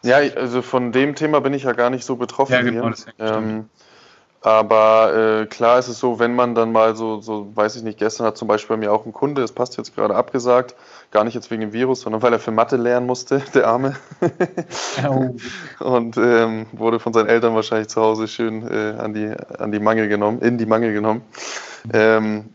Ja, 0.04 0.18
also 0.36 0.62
von 0.62 0.92
dem 0.92 1.16
Thema 1.16 1.40
bin 1.40 1.52
ich 1.52 1.64
ja 1.64 1.72
gar 1.72 1.90
nicht 1.90 2.04
so 2.04 2.16
betroffen. 2.16 2.52
Ja, 2.52 2.62
genau, 2.62 2.88
das 2.88 3.06
ähm, 3.18 3.64
aber 4.40 5.40
äh, 5.42 5.46
klar 5.46 5.80
ist 5.80 5.88
es 5.88 5.98
so, 5.98 6.20
wenn 6.20 6.36
man 6.36 6.54
dann 6.54 6.70
mal 6.70 6.94
so, 6.94 7.20
so, 7.20 7.48
weiß 7.54 7.74
ich 7.74 7.82
nicht, 7.82 7.98
gestern 7.98 8.24
hat 8.24 8.36
zum 8.36 8.46
Beispiel 8.46 8.76
bei 8.76 8.80
mir 8.80 8.92
auch 8.92 9.04
ein 9.04 9.12
Kunde, 9.12 9.42
es 9.42 9.50
passt 9.50 9.76
jetzt 9.76 9.96
gerade 9.96 10.14
abgesagt, 10.14 10.76
gar 11.10 11.24
nicht 11.24 11.34
jetzt 11.34 11.50
wegen 11.50 11.60
dem 11.62 11.72
Virus, 11.72 12.02
sondern 12.02 12.22
weil 12.22 12.32
er 12.32 12.38
für 12.38 12.52
Mathe 12.52 12.76
lernen 12.76 13.06
musste, 13.06 13.42
der 13.54 13.66
Arme. 13.66 13.96
oh. 15.08 15.34
Und 15.84 16.16
ähm, 16.16 16.66
wurde 16.72 17.00
von 17.00 17.12
seinen 17.12 17.26
Eltern 17.26 17.54
wahrscheinlich 17.56 17.88
zu 17.88 18.00
Hause 18.00 18.28
schön 18.28 18.66
äh, 18.70 18.96
an, 18.98 19.12
die, 19.12 19.32
an 19.58 19.72
die 19.72 19.80
Mangel 19.80 20.08
genommen, 20.08 20.40
in 20.40 20.56
die 20.56 20.66
Mangel 20.66 20.92
genommen. 20.92 21.22
Ähm, 21.92 22.50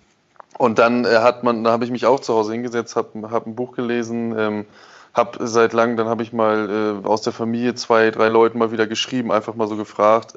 und 0.58 0.80
dann 0.80 1.04
äh, 1.04 1.18
hat 1.18 1.44
man, 1.44 1.66
da 1.66 1.72
habe 1.72 1.84
ich 1.84 1.92
mich 1.92 2.06
auch 2.06 2.22
zu 2.22 2.34
Hause 2.34 2.54
hingesetzt, 2.54 2.96
habe 2.96 3.30
hab 3.30 3.46
ein 3.46 3.56
Buch 3.56 3.76
gelesen, 3.76 4.34
ähm, 4.38 4.66
habe 5.14 5.48
seit 5.48 5.74
langem, 5.74 5.98
dann 5.98 6.08
habe 6.08 6.24
ich 6.24 6.34
mal 6.34 7.02
äh, 7.04 7.08
aus 7.08 7.22
der 7.22 7.34
Familie 7.34 7.76
zwei, 7.76 8.10
drei 8.10 8.30
Leuten 8.30 8.58
mal 8.58 8.72
wieder 8.72 8.88
geschrieben, 8.88 9.32
einfach 9.32 9.56
mal 9.56 9.68
so 9.68 9.76
gefragt, 9.76 10.34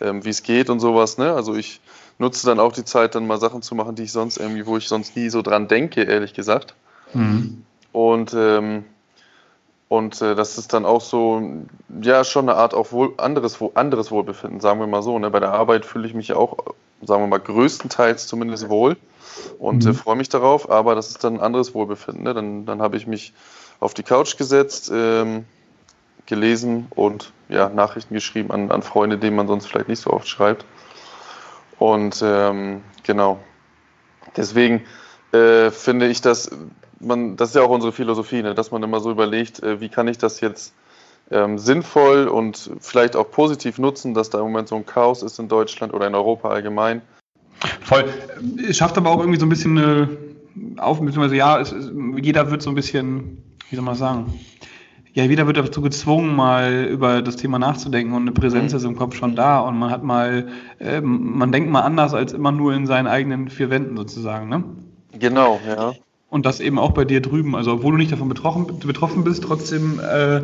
ähm, 0.00 0.24
wie 0.24 0.30
es 0.30 0.42
geht 0.42 0.70
und 0.70 0.80
sowas. 0.80 1.18
Ne? 1.18 1.32
Also 1.32 1.54
ich 1.54 1.80
nutze 2.18 2.46
dann 2.46 2.58
auch 2.58 2.72
die 2.72 2.84
Zeit, 2.84 3.14
dann 3.14 3.26
mal 3.26 3.38
Sachen 3.38 3.60
zu 3.62 3.74
machen, 3.74 3.96
die 3.96 4.04
ich 4.04 4.12
sonst 4.12 4.38
irgendwie, 4.38 4.66
wo 4.66 4.76
ich 4.76 4.88
sonst 4.88 5.16
nie 5.16 5.28
so 5.28 5.42
dran 5.42 5.68
denke, 5.68 6.02
ehrlich 6.02 6.32
gesagt. 6.32 6.74
Mhm. 7.12 7.64
Und 7.92 8.34
ähm, 8.34 8.84
und 9.88 10.20
äh, 10.22 10.34
das 10.34 10.58
ist 10.58 10.72
dann 10.72 10.86
auch 10.86 11.02
so, 11.02 11.40
ja, 12.02 12.24
schon 12.24 12.48
eine 12.48 12.58
Art 12.58 12.74
auch 12.74 12.90
wohl, 12.90 13.12
anderes, 13.18 13.58
anderes 13.74 14.10
Wohlbefinden, 14.10 14.60
sagen 14.60 14.80
wir 14.80 14.86
mal 14.86 15.02
so. 15.02 15.18
Ne? 15.18 15.30
Bei 15.30 15.40
der 15.40 15.52
Arbeit 15.52 15.84
fühle 15.84 16.08
ich 16.08 16.14
mich 16.14 16.28
ja 16.28 16.36
auch, 16.36 16.56
sagen 17.02 17.22
wir 17.22 17.26
mal, 17.28 17.38
größtenteils 17.38 18.26
zumindest 18.26 18.68
wohl 18.68 18.96
und 19.58 19.84
mhm. 19.84 19.90
äh, 19.90 19.94
freue 19.94 20.16
mich 20.16 20.28
darauf, 20.28 20.70
aber 20.70 20.94
das 20.94 21.10
ist 21.10 21.22
dann 21.22 21.34
ein 21.34 21.40
anderes 21.40 21.74
Wohlbefinden. 21.74 22.24
Ne? 22.24 22.34
Dann, 22.34 22.66
dann 22.66 22.80
habe 22.80 22.96
ich 22.96 23.06
mich 23.06 23.34
auf 23.80 23.94
die 23.94 24.02
Couch 24.02 24.36
gesetzt, 24.36 24.90
ähm, 24.92 25.44
gelesen 26.26 26.86
und 26.90 27.32
ja, 27.48 27.68
Nachrichten 27.68 28.14
geschrieben 28.14 28.50
an, 28.50 28.70
an 28.70 28.82
Freunde, 28.82 29.18
denen 29.18 29.36
man 29.36 29.46
sonst 29.46 29.66
vielleicht 29.66 29.88
nicht 29.88 30.00
so 30.00 30.10
oft 30.10 30.28
schreibt. 30.28 30.64
Und 31.78 32.22
ähm, 32.24 32.82
genau. 33.02 33.38
Deswegen 34.36 34.82
äh, 35.32 35.70
finde 35.70 36.08
ich, 36.08 36.20
dass 36.20 36.50
man, 37.00 37.36
das 37.36 37.50
ist 37.50 37.56
ja 37.56 37.62
auch 37.62 37.70
unsere 37.70 37.92
Philosophie, 37.92 38.42
ne, 38.42 38.54
dass 38.54 38.70
man 38.70 38.82
immer 38.82 39.00
so 39.00 39.10
überlegt, 39.10 39.62
äh, 39.62 39.80
wie 39.80 39.88
kann 39.88 40.08
ich 40.08 40.18
das 40.18 40.40
jetzt 40.40 40.72
ähm, 41.30 41.58
sinnvoll 41.58 42.28
und 42.28 42.70
vielleicht 42.80 43.16
auch 43.16 43.30
positiv 43.30 43.78
nutzen, 43.78 44.14
dass 44.14 44.30
da 44.30 44.38
im 44.38 44.44
Moment 44.44 44.68
so 44.68 44.76
ein 44.76 44.86
Chaos 44.86 45.22
ist 45.22 45.38
in 45.38 45.48
Deutschland 45.48 45.92
oder 45.92 46.06
in 46.06 46.14
Europa 46.14 46.48
allgemein. 46.48 47.02
Voll. 47.82 48.04
Es 48.68 48.76
schafft 48.76 48.96
aber 48.96 49.10
auch 49.10 49.20
irgendwie 49.20 49.38
so 49.38 49.46
ein 49.46 49.50
bisschen 49.50 49.78
eine 49.78 50.08
auf, 50.76 51.00
beziehungsweise 51.00 51.36
ja, 51.36 51.60
es, 51.60 51.74
jeder 52.20 52.50
wird 52.50 52.62
so 52.62 52.70
ein 52.70 52.74
bisschen 52.74 53.43
wie 53.70 53.76
soll 53.76 53.84
man 53.84 53.94
sagen, 53.94 54.34
ja, 55.14 55.24
jeder 55.24 55.46
wird 55.46 55.56
dazu 55.56 55.80
gezwungen, 55.80 56.34
mal 56.34 56.86
über 56.90 57.22
das 57.22 57.36
Thema 57.36 57.58
nachzudenken 57.60 58.14
und 58.14 58.22
eine 58.22 58.32
Präsenz 58.32 58.72
mhm. 58.72 58.78
ist 58.78 58.84
im 58.84 58.96
Kopf 58.96 59.14
schon 59.14 59.36
da 59.36 59.60
und 59.60 59.78
man 59.78 59.90
hat 59.90 60.02
mal, 60.02 60.48
äh, 60.80 61.00
man 61.00 61.52
denkt 61.52 61.70
mal 61.70 61.82
anders 61.82 62.14
als 62.14 62.32
immer 62.32 62.50
nur 62.50 62.74
in 62.74 62.86
seinen 62.86 63.06
eigenen 63.06 63.48
vier 63.48 63.70
Wänden 63.70 63.96
sozusagen, 63.96 64.48
ne? 64.48 64.64
Genau, 65.16 65.60
ja. 65.66 65.92
Und 66.34 66.46
das 66.46 66.58
eben 66.58 66.80
auch 66.80 66.90
bei 66.90 67.04
dir 67.04 67.22
drüben. 67.22 67.54
Also 67.54 67.74
obwohl 67.74 67.92
du 67.92 67.98
nicht 67.98 68.10
davon 68.10 68.28
betroffen, 68.28 68.66
betroffen 68.84 69.22
bist, 69.22 69.44
trotzdem 69.44 70.00
äh, 70.00 70.40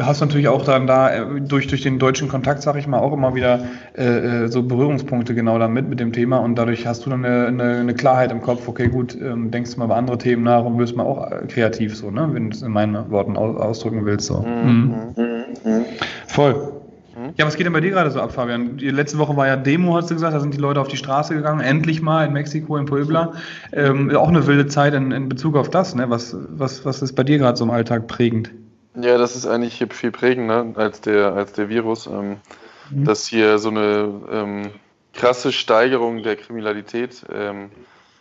hast 0.00 0.22
du 0.22 0.24
natürlich 0.24 0.48
auch 0.48 0.64
dann 0.64 0.86
da 0.86 1.10
äh, 1.10 1.38
durch, 1.42 1.66
durch 1.66 1.82
den 1.82 1.98
deutschen 1.98 2.28
Kontakt, 2.28 2.62
sag 2.62 2.76
ich 2.76 2.86
mal, 2.86 2.98
auch 2.98 3.12
immer 3.12 3.34
wieder 3.34 3.60
äh, 3.94 4.04
äh, 4.44 4.48
so 4.48 4.62
Berührungspunkte 4.62 5.34
genau 5.34 5.58
damit 5.58 5.86
mit 5.86 6.00
dem 6.00 6.14
Thema 6.14 6.38
und 6.38 6.54
dadurch 6.54 6.86
hast 6.86 7.04
du 7.04 7.10
dann 7.10 7.26
eine, 7.26 7.46
eine, 7.46 7.76
eine 7.80 7.92
Klarheit 7.92 8.32
im 8.32 8.40
Kopf, 8.40 8.66
okay, 8.66 8.88
gut, 8.88 9.14
ähm, 9.14 9.50
denkst 9.50 9.74
du 9.74 9.80
mal 9.80 9.84
über 9.84 9.96
andere 9.96 10.16
Themen 10.16 10.44
nach 10.44 10.64
und 10.64 10.78
wirst 10.78 10.96
mal 10.96 11.04
auch 11.04 11.30
äh, 11.30 11.46
kreativ 11.46 11.94
so, 11.94 12.10
ne? 12.10 12.30
wenn 12.32 12.48
du 12.48 12.56
es 12.56 12.62
in 12.62 12.72
meinen 12.72 13.10
Worten 13.10 13.36
ausdrücken 13.36 14.06
willst. 14.06 14.28
So. 14.28 14.40
Mhm. 14.40 15.12
Mhm. 15.14 15.24
Mhm. 15.62 15.84
Voll. 16.26 16.81
Ja, 17.36 17.46
was 17.46 17.56
geht 17.56 17.66
denn 17.66 17.72
bei 17.72 17.80
dir 17.80 17.90
gerade 17.90 18.10
so 18.10 18.20
ab, 18.20 18.32
Fabian? 18.32 18.76
Die 18.76 18.90
letzte 18.90 19.18
Woche 19.18 19.36
war 19.36 19.46
ja 19.46 19.56
Demo, 19.56 19.96
hast 19.96 20.10
du 20.10 20.14
gesagt, 20.14 20.34
da 20.34 20.40
sind 20.40 20.54
die 20.54 20.58
Leute 20.58 20.80
auf 20.80 20.88
die 20.88 20.96
Straße 20.96 21.34
gegangen, 21.34 21.60
endlich 21.60 22.02
mal 22.02 22.26
in 22.26 22.32
Mexiko, 22.32 22.76
in 22.76 22.86
Puebla. 22.86 23.32
Ähm, 23.72 24.14
auch 24.14 24.28
eine 24.28 24.46
wilde 24.46 24.66
Zeit 24.66 24.94
in, 24.94 25.12
in 25.12 25.28
Bezug 25.28 25.56
auf 25.56 25.70
das, 25.70 25.94
ne? 25.94 26.10
Was, 26.10 26.36
was, 26.48 26.84
was 26.84 27.02
ist 27.02 27.14
bei 27.14 27.24
dir 27.24 27.38
gerade 27.38 27.56
so 27.56 27.64
im 27.64 27.70
Alltag 27.70 28.06
prägend? 28.06 28.50
Ja, 28.94 29.16
das 29.16 29.36
ist 29.36 29.46
eigentlich 29.46 29.84
viel 29.90 30.10
prägender 30.10 30.66
als 30.74 31.00
der, 31.00 31.32
als 31.32 31.52
der 31.52 31.68
Virus. 31.68 32.06
Ähm, 32.06 32.36
mhm. 32.90 33.04
Dass 33.04 33.26
hier 33.26 33.58
so 33.58 33.70
eine 33.70 34.12
ähm, 34.30 34.70
krasse 35.14 35.52
Steigerung 35.52 36.22
der 36.22 36.36
Kriminalität 36.36 37.24
ähm, 37.32 37.70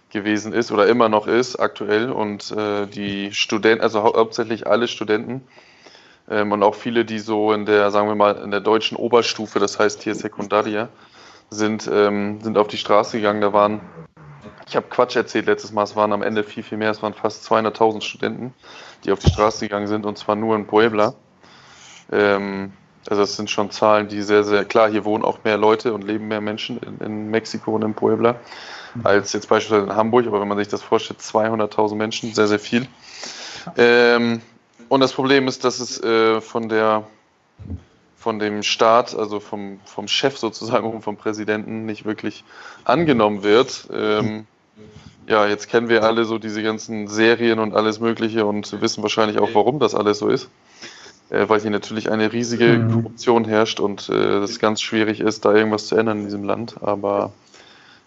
gewesen 0.10 0.53
ist 0.53 0.72
oder 0.72 0.88
immer 0.88 1.10
noch 1.10 1.27
ist 1.27 1.58
aktuell 1.58 2.12
und 2.12 2.51
äh, 2.51 2.86
die 2.88 3.34
Studenten, 3.34 3.84
also 3.84 4.03
hau 4.03 4.15
hauptsächlich 4.15 4.68
alle 4.68 4.88
Studenten 4.88 5.41
ähm, 6.31 6.51
und 6.53 6.63
auch 6.63 6.75
viele, 6.75 7.05
die 7.05 7.19
so 7.19 7.51
in 7.51 7.65
der, 7.65 7.91
sagen 7.91 8.07
wir 8.07 8.15
mal, 8.15 8.38
in 8.38 8.51
der 8.51 8.61
deutschen 8.61 8.95
Oberstufe, 8.97 9.59
das 9.59 9.77
heißt 9.77 10.01
hier 10.01 10.15
Sekundaria, 10.15 10.89
sind, 11.50 11.89
ähm, 11.91 12.39
sind 12.41 12.57
auf 12.57 12.67
die 12.67 12.77
Straße 12.77 13.17
gegangen. 13.17 13.41
Da 13.41 13.51
waren, 13.51 13.81
ich 14.67 14.75
habe 14.77 14.88
Quatsch 14.89 15.17
erzählt 15.17 15.45
letztes 15.45 15.73
Mal, 15.73 15.83
es 15.83 15.95
waren 15.95 16.13
am 16.13 16.23
Ende 16.23 16.43
viel, 16.43 16.63
viel 16.63 16.77
mehr, 16.77 16.89
es 16.89 17.03
waren 17.03 17.13
fast 17.13 17.51
200.000 17.51 18.01
Studenten, 18.01 18.53
die 19.03 19.11
auf 19.11 19.19
die 19.19 19.29
Straße 19.29 19.65
gegangen 19.65 19.88
sind 19.88 20.05
und 20.05 20.17
zwar 20.17 20.38
nur 20.38 20.55
in 20.55 20.65
Puebla. 20.65 21.13
Ähm, 22.11 22.71
also 23.09 23.21
das 23.23 23.35
sind 23.35 23.50
schon 23.50 23.69
Zahlen, 23.71 24.07
die 24.07 24.21
sehr, 24.21 24.43
sehr 24.43 24.63
klar, 24.63 24.89
hier 24.89 25.03
wohnen 25.03 25.25
auch 25.25 25.43
mehr 25.43 25.57
Leute 25.57 25.93
und 25.93 26.03
leben 26.03 26.27
mehr 26.29 26.39
Menschen 26.39 26.79
in, 26.79 27.00
in 27.00 27.29
Mexiko 27.29 27.75
und 27.75 27.83
in 27.83 27.93
Puebla 27.93 28.35
als 29.03 29.33
jetzt 29.33 29.47
beispielsweise 29.50 29.89
in 29.89 29.95
Hamburg, 29.95 30.27
aber 30.27 30.41
wenn 30.41 30.47
man 30.47 30.57
sich 30.57 30.67
das 30.67 30.81
vorstellt, 30.81 31.19
200.000 31.19 31.95
Menschen, 31.95 32.33
sehr, 32.33 32.47
sehr 32.47 32.59
viel. 32.59 32.88
Ähm, 33.77 34.41
und 34.91 35.00
das 35.00 35.13
Problem 35.13 35.48
ist, 35.48 35.63
dass 35.63 35.79
es 35.79 36.03
äh, 36.03 36.41
von 36.41 36.67
der 36.67 37.07
von 38.17 38.39
dem 38.39 38.62
Staat, 38.62 39.15
also 39.15 39.39
vom, 39.39 39.79
vom 39.86 40.10
Chef 40.10 40.38
sozusagen 40.38 40.91
und 40.91 41.01
vom 41.01 41.15
Präsidenten 41.15 41.86
nicht 41.86 42.03
wirklich 42.03 42.43
angenommen 42.83 43.41
wird. 43.41 43.88
Ähm, 43.91 44.45
ja, 45.27 45.48
jetzt 45.48 45.69
kennen 45.69 45.88
wir 45.88 46.03
alle 46.03 46.25
so 46.25 46.38
diese 46.39 46.62
ganzen 46.62 47.07
Serien 47.07 47.60
und 47.60 47.74
alles 47.74 48.01
Mögliche 48.01 48.45
und 48.45 48.81
wissen 48.81 49.01
wahrscheinlich 49.01 49.39
auch, 49.39 49.51
warum 49.53 49.79
das 49.79 49.95
alles 49.95 50.19
so 50.19 50.27
ist. 50.27 50.50
Äh, 51.29 51.48
weil 51.48 51.62
hier 51.62 51.71
natürlich 51.71 52.12
eine 52.12 52.33
riesige 52.33 52.77
mhm. 52.77 52.91
Korruption 52.91 53.45
herrscht 53.45 53.79
und 53.79 54.10
äh, 54.10 54.39
es 54.39 54.60
ganz 54.60 54.81
schwierig 54.81 55.21
ist, 55.21 55.45
da 55.45 55.53
irgendwas 55.55 55.88
zu 55.88 55.95
ändern 55.95 56.19
in 56.19 56.25
diesem 56.25 56.43
Land. 56.43 56.75
Aber 56.81 57.31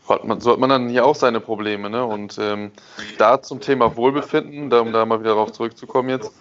hat 0.09 0.25
man, 0.25 0.41
so 0.41 0.53
hat 0.53 0.59
man 0.59 0.71
dann 0.71 0.89
hier 0.89 1.07
auch 1.07 1.15
seine 1.15 1.41
Probleme. 1.41 1.89
Ne? 1.89 2.05
Und 2.05 2.39
ähm, 2.39 2.73
da 3.19 3.41
zum 3.41 3.61
Thema 3.61 3.97
Wohlbefinden, 3.97 4.71
da, 4.71 4.81
um 4.81 4.93
da 4.93 5.05
mal 5.07 5.21
wieder 5.21 5.31
darauf 5.31 5.53
zurückzukommen 5.53 6.11
jetzt, 6.11 6.33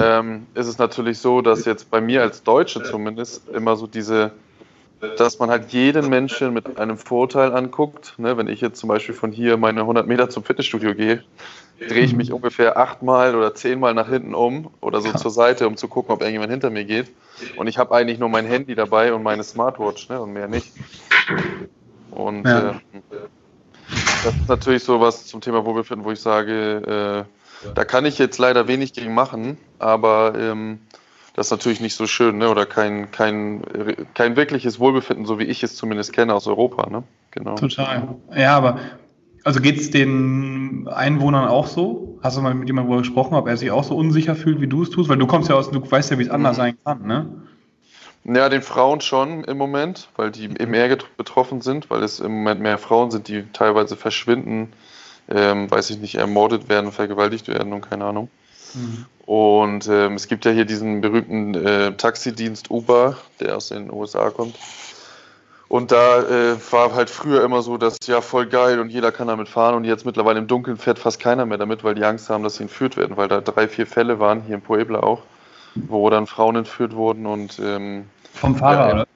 ähm, 0.00 0.46
ist 0.54 0.66
es 0.66 0.78
natürlich 0.78 1.18
so, 1.18 1.40
dass 1.40 1.64
jetzt 1.64 1.90
bei 1.90 2.00
mir 2.00 2.22
als 2.22 2.42
Deutsche 2.42 2.82
zumindest 2.82 3.48
immer 3.48 3.76
so 3.76 3.86
diese, 3.86 4.32
dass 5.16 5.38
man 5.38 5.48
halt 5.50 5.70
jeden 5.70 6.08
Menschen 6.08 6.52
mit 6.52 6.78
einem 6.78 6.98
Vorteil 6.98 7.52
anguckt. 7.52 8.14
Ne? 8.18 8.36
Wenn 8.36 8.48
ich 8.48 8.60
jetzt 8.60 8.80
zum 8.80 8.88
Beispiel 8.88 9.14
von 9.14 9.30
hier 9.30 9.56
meine 9.56 9.80
100 9.80 10.06
Meter 10.06 10.28
zum 10.28 10.42
Fitnessstudio 10.42 10.94
gehe, 10.94 11.22
drehe 11.78 12.02
ich 12.02 12.16
mich 12.16 12.32
ungefähr 12.32 12.76
achtmal 12.76 13.36
oder 13.36 13.54
zehnmal 13.54 13.94
nach 13.94 14.08
hinten 14.08 14.34
um 14.34 14.70
oder 14.80 15.00
so 15.00 15.12
zur 15.12 15.30
Seite, 15.30 15.68
um 15.68 15.76
zu 15.76 15.86
gucken, 15.86 16.12
ob 16.12 16.20
irgendjemand 16.20 16.50
hinter 16.50 16.70
mir 16.70 16.84
geht. 16.84 17.12
Und 17.56 17.68
ich 17.68 17.78
habe 17.78 17.94
eigentlich 17.94 18.18
nur 18.18 18.28
mein 18.28 18.46
Handy 18.46 18.74
dabei 18.74 19.12
und 19.12 19.22
meine 19.22 19.44
Smartwatch 19.44 20.08
ne? 20.08 20.20
und 20.20 20.32
mehr 20.32 20.48
nicht. 20.48 20.72
Und 22.10 22.44
ja. 22.46 22.70
äh, 22.70 22.74
das 24.24 24.34
ist 24.34 24.48
natürlich 24.48 24.84
so 24.84 25.00
was 25.00 25.26
zum 25.26 25.40
Thema 25.40 25.64
Wohlbefinden, 25.64 26.04
wo 26.04 26.10
ich 26.10 26.20
sage, 26.20 27.26
äh, 27.26 27.70
da 27.74 27.84
kann 27.84 28.04
ich 28.04 28.18
jetzt 28.18 28.38
leider 28.38 28.68
wenig 28.68 28.92
gegen 28.92 29.14
machen, 29.14 29.58
aber 29.78 30.34
ähm, 30.36 30.78
das 31.34 31.46
ist 31.46 31.50
natürlich 31.50 31.80
nicht 31.80 31.94
so 31.94 32.06
schön, 32.06 32.38
ne? 32.38 32.48
oder 32.48 32.66
kein, 32.66 33.10
kein, 33.10 33.62
kein 34.14 34.36
wirkliches 34.36 34.80
Wohlbefinden, 34.80 35.24
so 35.24 35.38
wie 35.38 35.44
ich 35.44 35.62
es 35.62 35.76
zumindest 35.76 36.12
kenne 36.12 36.34
aus 36.34 36.46
Europa. 36.46 36.88
Ne? 36.90 37.04
Genau. 37.30 37.54
Total. 37.54 38.16
Ja, 38.36 38.56
aber 38.56 38.78
also 39.44 39.60
geht 39.60 39.78
es 39.78 39.90
den 39.90 40.88
Einwohnern 40.88 41.48
auch 41.48 41.66
so? 41.66 42.18
Hast 42.22 42.36
du 42.36 42.42
mal 42.42 42.54
mit 42.54 42.68
jemandem 42.68 42.90
darüber 42.90 43.02
gesprochen, 43.02 43.34
ob 43.34 43.46
er 43.46 43.56
sich 43.56 43.70
auch 43.70 43.84
so 43.84 43.96
unsicher 43.96 44.34
fühlt, 44.34 44.60
wie 44.60 44.66
du 44.66 44.82
es 44.82 44.90
tust? 44.90 45.08
Weil 45.08 45.18
du 45.18 45.26
kommst 45.26 45.48
ja 45.48 45.54
aus, 45.54 45.70
du 45.70 45.80
weißt 45.88 46.10
ja, 46.10 46.18
wie 46.18 46.24
es 46.24 46.30
anders 46.30 46.56
mhm. 46.56 46.60
sein 46.60 46.78
kann, 46.84 47.06
ne? 47.06 47.26
Ja, 48.30 48.50
den 48.50 48.60
Frauen 48.60 49.00
schon 49.00 49.44
im 49.44 49.56
Moment, 49.56 50.08
weil 50.16 50.30
die 50.30 50.44
eben 50.44 50.74
eher 50.74 50.98
betroffen 51.16 51.62
sind, 51.62 51.88
weil 51.88 52.02
es 52.02 52.20
im 52.20 52.32
Moment 52.32 52.60
mehr 52.60 52.76
Frauen 52.76 53.10
sind, 53.10 53.28
die 53.28 53.44
teilweise 53.54 53.96
verschwinden, 53.96 54.72
ähm, 55.30 55.70
weiß 55.70 55.88
ich 55.90 55.98
nicht, 55.98 56.16
ermordet 56.16 56.68
werden, 56.68 56.92
vergewaltigt 56.92 57.48
werden 57.48 57.72
und 57.72 57.88
keine 57.88 58.04
Ahnung. 58.04 58.28
Mhm. 58.74 59.06
Und 59.24 59.88
ähm, 59.88 60.14
es 60.14 60.28
gibt 60.28 60.44
ja 60.44 60.50
hier 60.50 60.66
diesen 60.66 61.00
berühmten 61.00 61.54
äh, 61.54 61.92
Taxidienst 61.92 62.70
Uber, 62.70 63.16
der 63.40 63.56
aus 63.56 63.68
den 63.68 63.90
USA 63.90 64.28
kommt. 64.28 64.56
Und 65.68 65.90
da 65.90 66.20
äh, 66.20 66.56
war 66.70 66.94
halt 66.94 67.08
früher 67.08 67.42
immer 67.44 67.62
so, 67.62 67.78
dass 67.78 67.96
ja 68.06 68.20
voll 68.20 68.46
geil 68.46 68.78
und 68.78 68.90
jeder 68.90 69.10
kann 69.10 69.28
damit 69.28 69.48
fahren 69.48 69.74
und 69.74 69.84
jetzt 69.84 70.04
mittlerweile 70.04 70.38
im 70.38 70.46
Dunkeln 70.46 70.76
fährt 70.76 70.98
fast 70.98 71.18
keiner 71.20 71.46
mehr 71.46 71.58
damit, 71.58 71.84
weil 71.84 71.94
die 71.94 72.04
Angst 72.04 72.28
haben, 72.28 72.42
dass 72.42 72.56
sie 72.56 72.64
entführt 72.64 72.96
werden, 72.98 73.16
weil 73.16 73.28
da 73.28 73.40
drei, 73.40 73.68
vier 73.68 73.86
Fälle 73.86 74.18
waren, 74.18 74.42
hier 74.42 74.56
in 74.56 74.62
Puebla 74.62 75.00
auch, 75.00 75.22
wo 75.74 76.08
dann 76.10 76.26
Frauen 76.26 76.56
entführt 76.56 76.94
wurden 76.94 77.26
und 77.26 77.58
ähm, 77.58 78.06
vom 78.34 78.56
Fahrer, 78.56 78.88
ja, 78.88 78.94
oder? 78.94 79.06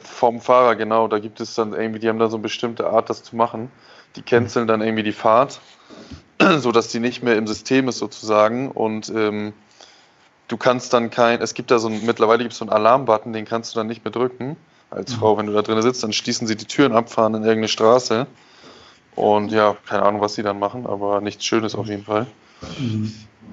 Vom 0.00 0.40
Fahrer, 0.40 0.76
genau. 0.76 1.08
Da 1.08 1.18
gibt 1.18 1.40
es 1.40 1.54
dann 1.54 1.72
irgendwie, 1.72 2.00
die 2.00 2.08
haben 2.08 2.18
da 2.18 2.28
so 2.28 2.36
eine 2.36 2.42
bestimmte 2.42 2.88
Art, 2.88 3.10
das 3.10 3.22
zu 3.22 3.36
machen. 3.36 3.70
Die 4.16 4.22
canceln 4.22 4.66
dann 4.66 4.80
irgendwie 4.80 5.02
die 5.02 5.12
Fahrt, 5.12 5.60
sodass 6.58 6.88
die 6.88 7.00
nicht 7.00 7.22
mehr 7.22 7.36
im 7.36 7.46
System 7.46 7.88
ist 7.88 7.98
sozusagen. 7.98 8.70
Und 8.70 9.08
ähm, 9.14 9.52
du 10.48 10.56
kannst 10.56 10.92
dann 10.92 11.10
kein, 11.10 11.40
es 11.40 11.54
gibt 11.54 11.70
da 11.70 11.78
so 11.78 11.88
ein, 11.88 12.04
mittlerweile 12.04 12.42
gibt 12.42 12.52
es 12.52 12.58
so 12.58 12.64
einen 12.64 12.72
Alarmbutton, 12.72 13.32
den 13.32 13.44
kannst 13.44 13.74
du 13.74 13.78
dann 13.78 13.86
nicht 13.86 14.04
mehr 14.04 14.12
drücken 14.12 14.56
als 14.92 15.12
mhm. 15.12 15.20
Frau, 15.20 15.38
wenn 15.38 15.46
du 15.46 15.52
da 15.52 15.62
drin 15.62 15.80
sitzt, 15.82 16.02
dann 16.02 16.12
schließen 16.12 16.46
sie 16.46 16.56
die 16.56 16.66
Türen 16.66 16.92
ab, 16.92 17.10
fahren 17.10 17.34
in 17.34 17.42
irgendeine 17.42 17.68
Straße. 17.68 18.26
Und 19.14 19.52
ja, 19.52 19.76
keine 19.86 20.02
Ahnung, 20.02 20.20
was 20.20 20.34
sie 20.34 20.42
dann 20.42 20.58
machen, 20.58 20.86
aber 20.86 21.20
nichts 21.20 21.44
Schönes 21.44 21.74
auf 21.74 21.86
jeden 21.86 22.04
Fall. 22.04 22.26
Mhm. 22.78 23.12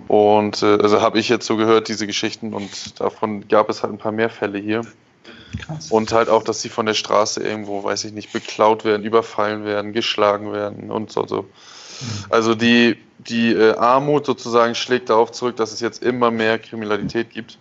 Und 0.09 0.63
äh, 0.63 0.79
also 0.81 1.01
habe 1.01 1.19
ich 1.19 1.29
jetzt 1.29 1.45
so 1.45 1.55
gehört, 1.55 1.87
diese 1.87 2.07
Geschichten, 2.07 2.55
und 2.55 2.99
davon 2.99 3.47
gab 3.47 3.69
es 3.69 3.83
halt 3.83 3.93
ein 3.93 3.99
paar 3.99 4.11
mehr 4.11 4.31
Fälle 4.31 4.57
hier. 4.57 4.81
Krass. 5.59 5.91
Und 5.91 6.11
halt 6.11 6.29
auch, 6.29 6.41
dass 6.41 6.63
sie 6.63 6.69
von 6.69 6.87
der 6.87 6.95
Straße 6.95 7.43
irgendwo, 7.43 7.83
weiß 7.83 8.05
ich 8.05 8.13
nicht, 8.13 8.33
beklaut 8.33 8.85
werden, 8.85 9.03
überfallen 9.03 9.65
werden, 9.65 9.93
geschlagen 9.93 10.51
werden 10.51 10.89
und 10.89 11.11
so. 11.11 11.27
so. 11.27 11.41
Mhm. 11.43 11.47
Also 12.31 12.55
die, 12.55 12.97
die 13.19 13.51
äh, 13.51 13.75
Armut 13.75 14.25
sozusagen 14.25 14.73
schlägt 14.73 15.11
darauf 15.11 15.31
zurück, 15.31 15.57
dass 15.57 15.73
es 15.73 15.79
jetzt 15.79 16.01
immer 16.01 16.31
mehr 16.31 16.57
Kriminalität 16.57 17.29
gibt 17.29 17.59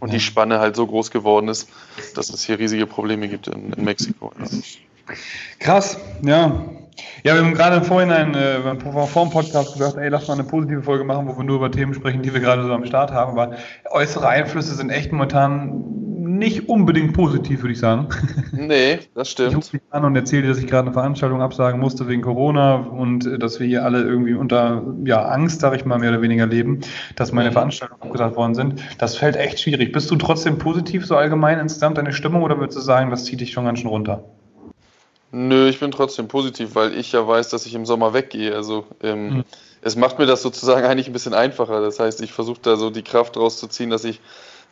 und 0.00 0.08
ja. 0.08 0.14
die 0.14 0.20
Spanne 0.20 0.58
halt 0.58 0.74
so 0.74 0.88
groß 0.88 1.12
geworden 1.12 1.46
ist, 1.46 1.68
dass 2.16 2.30
es 2.30 2.42
hier 2.42 2.58
riesige 2.58 2.88
Probleme 2.88 3.28
gibt 3.28 3.46
in, 3.46 3.72
in 3.74 3.84
Mexiko. 3.84 4.32
Ja. 4.40 5.14
Krass, 5.60 5.98
ja. 6.22 6.64
Ja, 7.24 7.34
wir 7.34 7.42
haben 7.42 7.54
gerade 7.54 7.76
im 7.76 7.84
Vorhinein, 7.84 8.34
äh, 8.34 8.60
vor 8.80 9.24
dem 9.24 9.30
Podcast 9.30 9.74
gesagt, 9.74 9.96
ey, 9.96 10.08
lass 10.08 10.28
mal 10.28 10.34
eine 10.34 10.44
positive 10.44 10.82
Folge 10.82 11.04
machen, 11.04 11.28
wo 11.28 11.36
wir 11.36 11.44
nur 11.44 11.56
über 11.56 11.70
Themen 11.70 11.94
sprechen, 11.94 12.22
die 12.22 12.32
wir 12.32 12.40
gerade 12.40 12.62
so 12.62 12.72
am 12.72 12.84
Start 12.84 13.12
haben. 13.12 13.38
Aber 13.38 13.56
äußere 13.90 14.28
Einflüsse 14.28 14.74
sind 14.74 14.90
echt 14.90 15.12
momentan 15.12 16.00
nicht 16.20 16.68
unbedingt 16.68 17.12
positiv, 17.12 17.62
würde 17.62 17.72
ich 17.72 17.78
sagen. 17.78 18.08
Nee, 18.52 18.98
das 19.14 19.30
stimmt. 19.30 19.50
Ich 19.50 19.56
rufe 19.56 19.76
mich 19.76 19.82
an 19.90 20.04
und 20.04 20.14
erzähle 20.16 20.42
dir, 20.42 20.48
dass 20.48 20.58
ich 20.58 20.66
gerade 20.66 20.86
eine 20.86 20.92
Veranstaltung 20.92 21.40
absagen 21.40 21.80
musste 21.80 22.08
wegen 22.08 22.20
Corona 22.20 22.74
und 22.74 23.26
äh, 23.26 23.38
dass 23.38 23.58
wir 23.58 23.66
hier 23.66 23.84
alle 23.84 24.02
irgendwie 24.02 24.34
unter 24.34 24.82
ja, 25.04 25.24
Angst, 25.24 25.60
sage 25.60 25.76
ich 25.76 25.84
mal, 25.84 25.98
mehr 25.98 26.10
oder 26.10 26.20
weniger 26.20 26.46
leben, 26.46 26.80
dass 27.16 27.32
meine 27.32 27.50
mhm. 27.50 27.54
Veranstaltungen 27.54 28.02
abgesagt 28.02 28.36
worden 28.36 28.54
sind. 28.54 28.82
Das 28.98 29.16
fällt 29.16 29.36
echt 29.36 29.60
schwierig. 29.60 29.92
Bist 29.92 30.10
du 30.10 30.16
trotzdem 30.16 30.58
positiv 30.58 31.06
so 31.06 31.16
allgemein 31.16 31.58
insgesamt 31.58 31.96
deine 31.96 32.12
Stimmung 32.12 32.42
oder 32.42 32.58
würdest 32.58 32.76
du 32.76 32.82
sagen, 32.82 33.10
das 33.10 33.24
zieht 33.24 33.40
dich 33.40 33.52
schon 33.52 33.64
ganz 33.64 33.78
schön 33.78 33.88
runter? 33.88 34.24
Nö, 35.32 35.68
ich 35.68 35.78
bin 35.78 35.90
trotzdem 35.90 36.28
positiv, 36.28 36.74
weil 36.74 36.96
ich 36.96 37.12
ja 37.12 37.26
weiß, 37.26 37.50
dass 37.50 37.66
ich 37.66 37.74
im 37.74 37.86
Sommer 37.86 38.14
weggehe. 38.14 38.54
Also 38.54 38.86
ähm, 39.02 39.28
mhm. 39.28 39.44
es 39.80 39.96
macht 39.96 40.18
mir 40.18 40.26
das 40.26 40.42
sozusagen 40.42 40.86
eigentlich 40.86 41.06
ein 41.06 41.12
bisschen 41.12 41.34
einfacher. 41.34 41.80
Das 41.80 42.00
heißt, 42.00 42.20
ich 42.22 42.32
versuche 42.32 42.60
da 42.62 42.76
so 42.76 42.90
die 42.90 43.02
Kraft 43.02 43.36
rauszuziehen, 43.36 43.90
dass 43.90 44.04
ich 44.04 44.20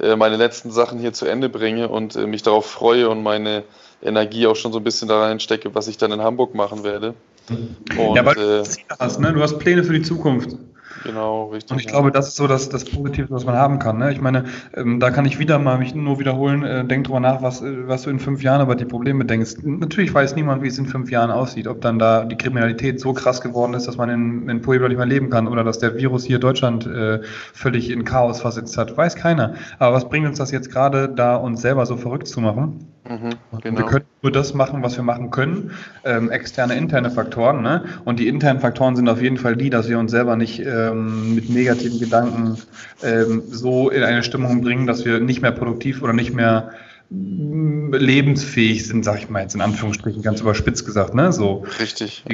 äh, 0.00 0.16
meine 0.16 0.36
letzten 0.36 0.70
Sachen 0.70 0.98
hier 0.98 1.12
zu 1.12 1.26
Ende 1.26 1.48
bringe 1.48 1.88
und 1.88 2.16
äh, 2.16 2.26
mich 2.26 2.42
darauf 2.42 2.66
freue 2.66 3.08
und 3.08 3.22
meine 3.22 3.64
Energie 4.02 4.46
auch 4.46 4.56
schon 4.56 4.72
so 4.72 4.78
ein 4.78 4.84
bisschen 4.84 5.08
da 5.08 5.20
reinstecke, 5.20 5.74
was 5.74 5.88
ich 5.88 5.96
dann 5.96 6.12
in 6.12 6.22
Hamburg 6.22 6.54
machen 6.54 6.84
werde. 6.84 7.14
Mhm. 7.48 7.76
Und, 7.98 8.16
ja, 8.16 8.24
weil 8.24 8.34
du, 8.34 8.60
äh, 8.60 8.64
hast, 8.98 9.20
ne? 9.20 9.32
du 9.32 9.42
hast 9.42 9.58
Pläne 9.58 9.84
für 9.84 9.92
die 9.92 10.02
Zukunft. 10.02 10.56
Genau, 11.04 11.46
richtig. 11.46 11.72
Und 11.72 11.80
ich 11.80 11.86
glaube, 11.86 12.10
das 12.10 12.28
ist 12.28 12.36
so 12.36 12.46
das, 12.46 12.68
das 12.68 12.84
Positive, 12.84 13.28
was 13.30 13.44
man 13.44 13.54
haben 13.54 13.78
kann. 13.78 13.98
Ne? 13.98 14.12
Ich 14.12 14.20
meine, 14.20 14.44
ähm, 14.74 15.00
da 15.00 15.10
kann 15.10 15.24
ich 15.24 15.38
wieder 15.38 15.58
mal 15.58 15.78
mich 15.78 15.94
nur 15.94 16.18
wiederholen, 16.18 16.64
äh, 16.64 16.84
denk 16.84 17.04
drüber 17.04 17.20
nach, 17.20 17.42
was, 17.42 17.62
äh, 17.62 17.86
was 17.86 18.02
du 18.02 18.10
in 18.10 18.18
fünf 18.18 18.42
Jahren 18.42 18.62
über 18.62 18.74
die 18.74 18.84
Probleme 18.84 19.24
denkst. 19.24 19.56
Natürlich 19.62 20.12
weiß 20.12 20.34
niemand, 20.34 20.62
wie 20.62 20.68
es 20.68 20.78
in 20.78 20.86
fünf 20.86 21.10
Jahren 21.10 21.30
aussieht, 21.30 21.68
ob 21.68 21.80
dann 21.80 21.98
da 21.98 22.24
die 22.24 22.36
Kriminalität 22.36 23.00
so 23.00 23.12
krass 23.12 23.40
geworden 23.40 23.74
ist, 23.74 23.86
dass 23.86 23.96
man 23.96 24.08
in, 24.08 24.48
in 24.48 24.62
Puebla 24.62 24.88
nicht 24.88 24.98
mehr 24.98 25.06
leben 25.06 25.30
kann 25.30 25.46
oder 25.46 25.64
dass 25.64 25.78
der 25.78 25.96
Virus 25.96 26.24
hier 26.24 26.38
Deutschland 26.38 26.86
äh, 26.86 27.20
völlig 27.52 27.90
in 27.90 28.04
Chaos 28.04 28.40
versetzt 28.40 28.76
hat. 28.76 28.96
Weiß 28.96 29.16
keiner. 29.16 29.54
Aber 29.78 29.94
was 29.94 30.08
bringt 30.08 30.26
uns 30.26 30.38
das 30.38 30.50
jetzt 30.50 30.70
gerade, 30.70 31.08
da 31.08 31.36
uns 31.36 31.62
selber 31.62 31.86
so 31.86 31.96
verrückt 31.96 32.26
zu 32.26 32.40
machen? 32.40 32.88
Mhm, 33.08 33.60
genau. 33.62 33.78
Wir 33.78 33.86
können 33.86 34.04
nur 34.22 34.32
das 34.32 34.52
machen, 34.52 34.82
was 34.82 34.96
wir 34.96 35.02
machen 35.02 35.30
können. 35.30 35.70
Ähm, 36.04 36.30
externe, 36.30 36.76
interne 36.76 37.10
Faktoren. 37.10 37.62
Ne? 37.62 37.84
Und 38.04 38.18
die 38.20 38.28
internen 38.28 38.60
Faktoren 38.60 38.96
sind 38.96 39.08
auf 39.08 39.22
jeden 39.22 39.38
Fall 39.38 39.56
die, 39.56 39.70
dass 39.70 39.88
wir 39.88 39.98
uns 39.98 40.10
selber 40.10 40.36
nicht 40.36 40.60
ähm, 40.60 41.34
mit 41.34 41.48
negativen 41.48 41.98
Gedanken 41.98 42.58
ähm, 43.02 43.42
so 43.48 43.88
in 43.88 44.02
eine 44.02 44.22
Stimmung 44.22 44.60
bringen, 44.60 44.86
dass 44.86 45.04
wir 45.04 45.20
nicht 45.20 45.40
mehr 45.40 45.52
produktiv 45.52 46.02
oder 46.02 46.12
nicht 46.12 46.34
mehr 46.34 46.72
mm, 47.08 47.94
lebensfähig 47.94 48.86
sind, 48.86 49.04
sag 49.04 49.18
ich 49.18 49.30
mal 49.30 49.42
jetzt 49.42 49.54
in 49.54 49.62
Anführungsstrichen, 49.62 50.22
ganz 50.22 50.40
überspitzt 50.42 50.84
gesagt. 50.84 51.14
Ne? 51.14 51.32
So 51.32 51.64
Richtig 51.80 52.24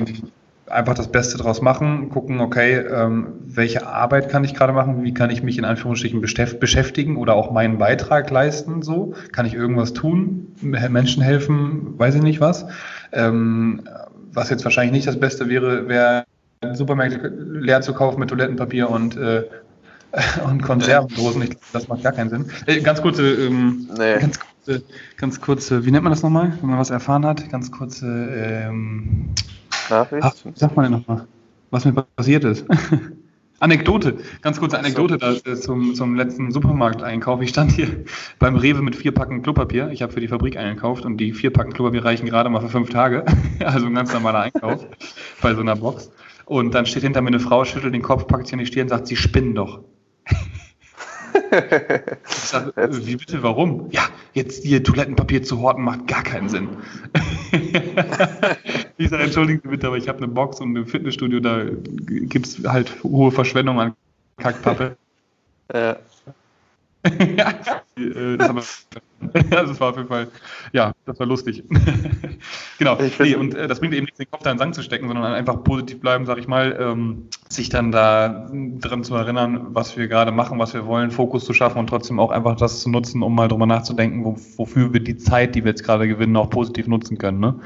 einfach 0.74 0.94
das 0.94 1.08
Beste 1.08 1.38
draus 1.38 1.62
machen, 1.62 2.10
gucken, 2.10 2.40
okay, 2.40 2.78
ähm, 2.78 3.34
welche 3.46 3.86
Arbeit 3.86 4.28
kann 4.28 4.44
ich 4.44 4.54
gerade 4.54 4.72
machen, 4.72 5.04
wie 5.04 5.14
kann 5.14 5.30
ich 5.30 5.42
mich 5.42 5.56
in 5.56 5.64
Anführungsstrichen 5.64 6.20
beschäftigen 6.20 7.16
oder 7.16 7.34
auch 7.34 7.52
meinen 7.52 7.78
Beitrag 7.78 8.30
leisten, 8.30 8.82
so, 8.82 9.14
kann 9.32 9.46
ich 9.46 9.54
irgendwas 9.54 9.92
tun, 9.92 10.54
Menschen 10.60 11.22
helfen, 11.22 11.98
weiß 11.98 12.16
ich 12.16 12.22
nicht 12.22 12.40
was. 12.40 12.66
Ähm, 13.12 13.82
was 14.32 14.50
jetzt 14.50 14.64
wahrscheinlich 14.64 14.92
nicht 14.92 15.06
das 15.06 15.18
Beste 15.18 15.48
wäre, 15.48 15.88
wäre 15.88 16.24
Supermärkte 16.72 17.28
leer 17.28 17.80
zu 17.82 17.94
kaufen 17.94 18.18
mit 18.18 18.30
Toilettenpapier 18.30 18.90
und, 18.90 19.16
äh, 19.16 19.44
und 20.44 20.62
Konservendosen. 20.62 21.42
Ich, 21.42 21.50
das 21.72 21.86
macht 21.86 22.02
gar 22.02 22.12
keinen 22.12 22.30
Sinn. 22.30 22.46
Äh, 22.66 22.80
ganz 22.80 23.00
kurze, 23.00 23.22
ähm, 23.22 23.88
nee. 23.96 24.18
ganz 24.18 24.40
kurze, 24.40 24.82
ganz 25.18 25.40
kurze, 25.40 25.84
wie 25.84 25.90
nennt 25.92 26.02
man 26.02 26.12
das 26.12 26.22
nochmal, 26.22 26.52
wenn 26.60 26.70
man 26.70 26.78
was 26.78 26.90
erfahren 26.90 27.24
hat? 27.24 27.48
Ganz 27.50 27.70
kurze 27.70 28.06
ähm, 28.06 29.34
Nachricht. 29.90 30.24
Ach, 30.24 30.34
man 30.74 30.84
denn 30.84 30.92
nochmal? 30.92 31.26
Was 31.70 31.84
mir 31.84 31.92
passiert 31.92 32.44
ist. 32.44 32.66
Anekdote, 33.60 34.18
ganz 34.42 34.58
kurze 34.58 34.78
Anekdote 34.78 35.16
da, 35.16 35.32
äh, 35.32 35.54
zum, 35.54 35.94
zum 35.94 36.16
letzten 36.16 36.50
Supermarkteinkauf. 36.50 37.40
Ich 37.40 37.50
stand 37.50 37.72
hier 37.72 38.04
beim 38.38 38.56
Rewe 38.56 38.82
mit 38.82 38.96
vier 38.96 39.12
Packen 39.12 39.42
Klopapier. 39.42 39.90
Ich 39.90 40.02
habe 40.02 40.12
für 40.12 40.20
die 40.20 40.28
Fabrik 40.28 40.56
eingekauft 40.56 41.04
und 41.04 41.16
die 41.18 41.32
vier 41.32 41.50
Packen 41.50 41.72
Klopapier 41.72 42.04
reichen 42.04 42.26
gerade 42.26 42.50
mal 42.50 42.60
für 42.60 42.68
fünf 42.68 42.90
Tage. 42.90 43.24
Also 43.64 43.86
ein 43.86 43.94
ganz 43.94 44.12
normaler 44.12 44.40
Einkauf 44.40 44.86
bei 45.40 45.54
so 45.54 45.60
einer 45.60 45.76
Box. 45.76 46.10
Und 46.44 46.74
dann 46.74 46.84
steht 46.84 47.04
hinter 47.04 47.22
mir 47.22 47.28
eine 47.28 47.40
Frau, 47.40 47.64
schüttelt 47.64 47.94
den 47.94 48.02
Kopf, 48.02 48.26
packt 48.26 48.46
sich 48.46 48.52
an 48.52 48.58
die 48.58 48.66
Stirn 48.66 48.82
und 48.82 48.88
sagt, 48.90 49.06
sie 49.06 49.16
spinnen 49.16 49.54
doch. 49.54 49.80
Ich 51.34 52.34
sage, 52.34 52.72
wie 52.76 53.16
bitte, 53.16 53.42
warum? 53.42 53.88
Ja, 53.90 54.02
jetzt 54.32 54.64
ihr 54.64 54.82
Toilettenpapier 54.82 55.42
zu 55.42 55.60
horten 55.60 55.82
macht 55.82 56.06
gar 56.06 56.22
keinen 56.22 56.48
Sinn. 56.48 56.68
ich 58.96 59.08
sage, 59.10 59.24
entschuldigen 59.24 59.60
Sie 59.62 59.68
bitte, 59.68 59.86
aber 59.86 59.96
ich 59.96 60.08
habe 60.08 60.18
eine 60.18 60.28
Box 60.28 60.60
und 60.60 60.76
im 60.76 60.86
Fitnessstudio, 60.86 61.40
da 61.40 61.64
gibt 61.64 62.46
es 62.46 62.64
halt 62.66 62.92
hohe 63.02 63.30
Verschwendung 63.30 63.80
an 63.80 63.94
Kackpappe. 64.38 64.96
Ja. 65.72 65.92
äh, 67.04 68.36
das, 68.36 68.48
also 68.48 68.60
das 69.50 69.80
war 69.80 69.90
auf 69.90 69.96
jeden 69.96 70.08
Fall, 70.08 70.28
ja, 70.72 70.92
das 71.06 71.18
war 71.18 71.26
lustig. 71.26 71.64
genau. 72.78 72.98
Nee, 73.18 73.34
und 73.34 73.54
äh, 73.54 73.68
das 73.68 73.80
bringt 73.80 73.94
eben 73.94 74.04
nichts, 74.04 74.18
den 74.18 74.30
Kopf 74.30 74.42
da 74.42 74.50
in 74.50 74.56
den 74.56 74.60
Sand 74.60 74.74
zu 74.74 74.82
stecken, 74.82 75.06
sondern 75.08 75.32
einfach 75.32 75.62
positiv 75.64 76.00
bleiben, 76.00 76.26
sag 76.26 76.38
ich 76.38 76.48
mal, 76.48 76.76
ähm, 76.80 77.28
sich 77.48 77.68
dann 77.68 77.92
da 77.92 78.50
dran 78.52 79.04
zu 79.04 79.14
erinnern, 79.14 79.68
was 79.70 79.96
wir 79.96 80.08
gerade 80.08 80.32
machen, 80.32 80.58
was 80.58 80.74
wir 80.74 80.86
wollen, 80.86 81.10
Fokus 81.10 81.44
zu 81.44 81.54
schaffen 81.54 81.78
und 81.78 81.86
trotzdem 81.88 82.18
auch 82.18 82.30
einfach 82.30 82.56
das 82.56 82.80
zu 82.80 82.90
nutzen, 82.90 83.22
um 83.22 83.34
mal 83.34 83.48
drüber 83.48 83.66
nachzudenken, 83.66 84.24
wo, 84.24 84.36
wofür 84.56 84.92
wir 84.92 85.00
die 85.00 85.16
Zeit, 85.16 85.54
die 85.54 85.64
wir 85.64 85.70
jetzt 85.70 85.84
gerade 85.84 86.08
gewinnen, 86.08 86.36
auch 86.36 86.50
positiv 86.50 86.86
nutzen 86.86 87.18
können. 87.18 87.40
Ne? 87.40 87.60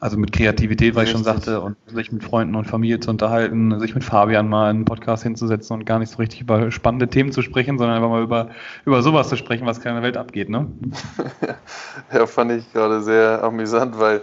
Also 0.00 0.16
mit 0.16 0.32
Kreativität, 0.32 0.94
was 0.94 1.04
ich 1.04 1.10
schon 1.10 1.24
sagte, 1.24 1.60
und 1.60 1.76
sich 1.86 2.10
mit 2.10 2.24
Freunden 2.24 2.54
und 2.54 2.64
Familie 2.64 3.00
zu 3.00 3.10
unterhalten, 3.10 3.78
sich 3.80 3.94
mit 3.94 4.02
Fabian 4.02 4.48
mal 4.48 4.70
einen 4.70 4.86
Podcast 4.86 5.22
hinzusetzen 5.22 5.76
und 5.76 5.84
gar 5.84 5.98
nicht 5.98 6.10
so 6.10 6.16
richtig 6.16 6.40
über 6.40 6.70
spannende 6.70 7.08
Themen 7.08 7.32
zu 7.32 7.42
sprechen, 7.42 7.76
sondern 7.76 7.96
einfach 7.96 8.08
mal 8.08 8.22
über, 8.22 8.48
über 8.86 9.02
sowas 9.02 9.28
zu 9.28 9.36
sprechen, 9.36 9.66
was 9.66 9.80
keine 9.80 10.02
Welt 10.02 10.16
abgeht. 10.16 10.48
Ne? 10.48 10.66
ja, 12.12 12.26
fand 12.26 12.52
ich 12.52 12.72
gerade 12.72 13.02
sehr 13.02 13.42
amüsant, 13.42 13.98
weil, 13.98 14.22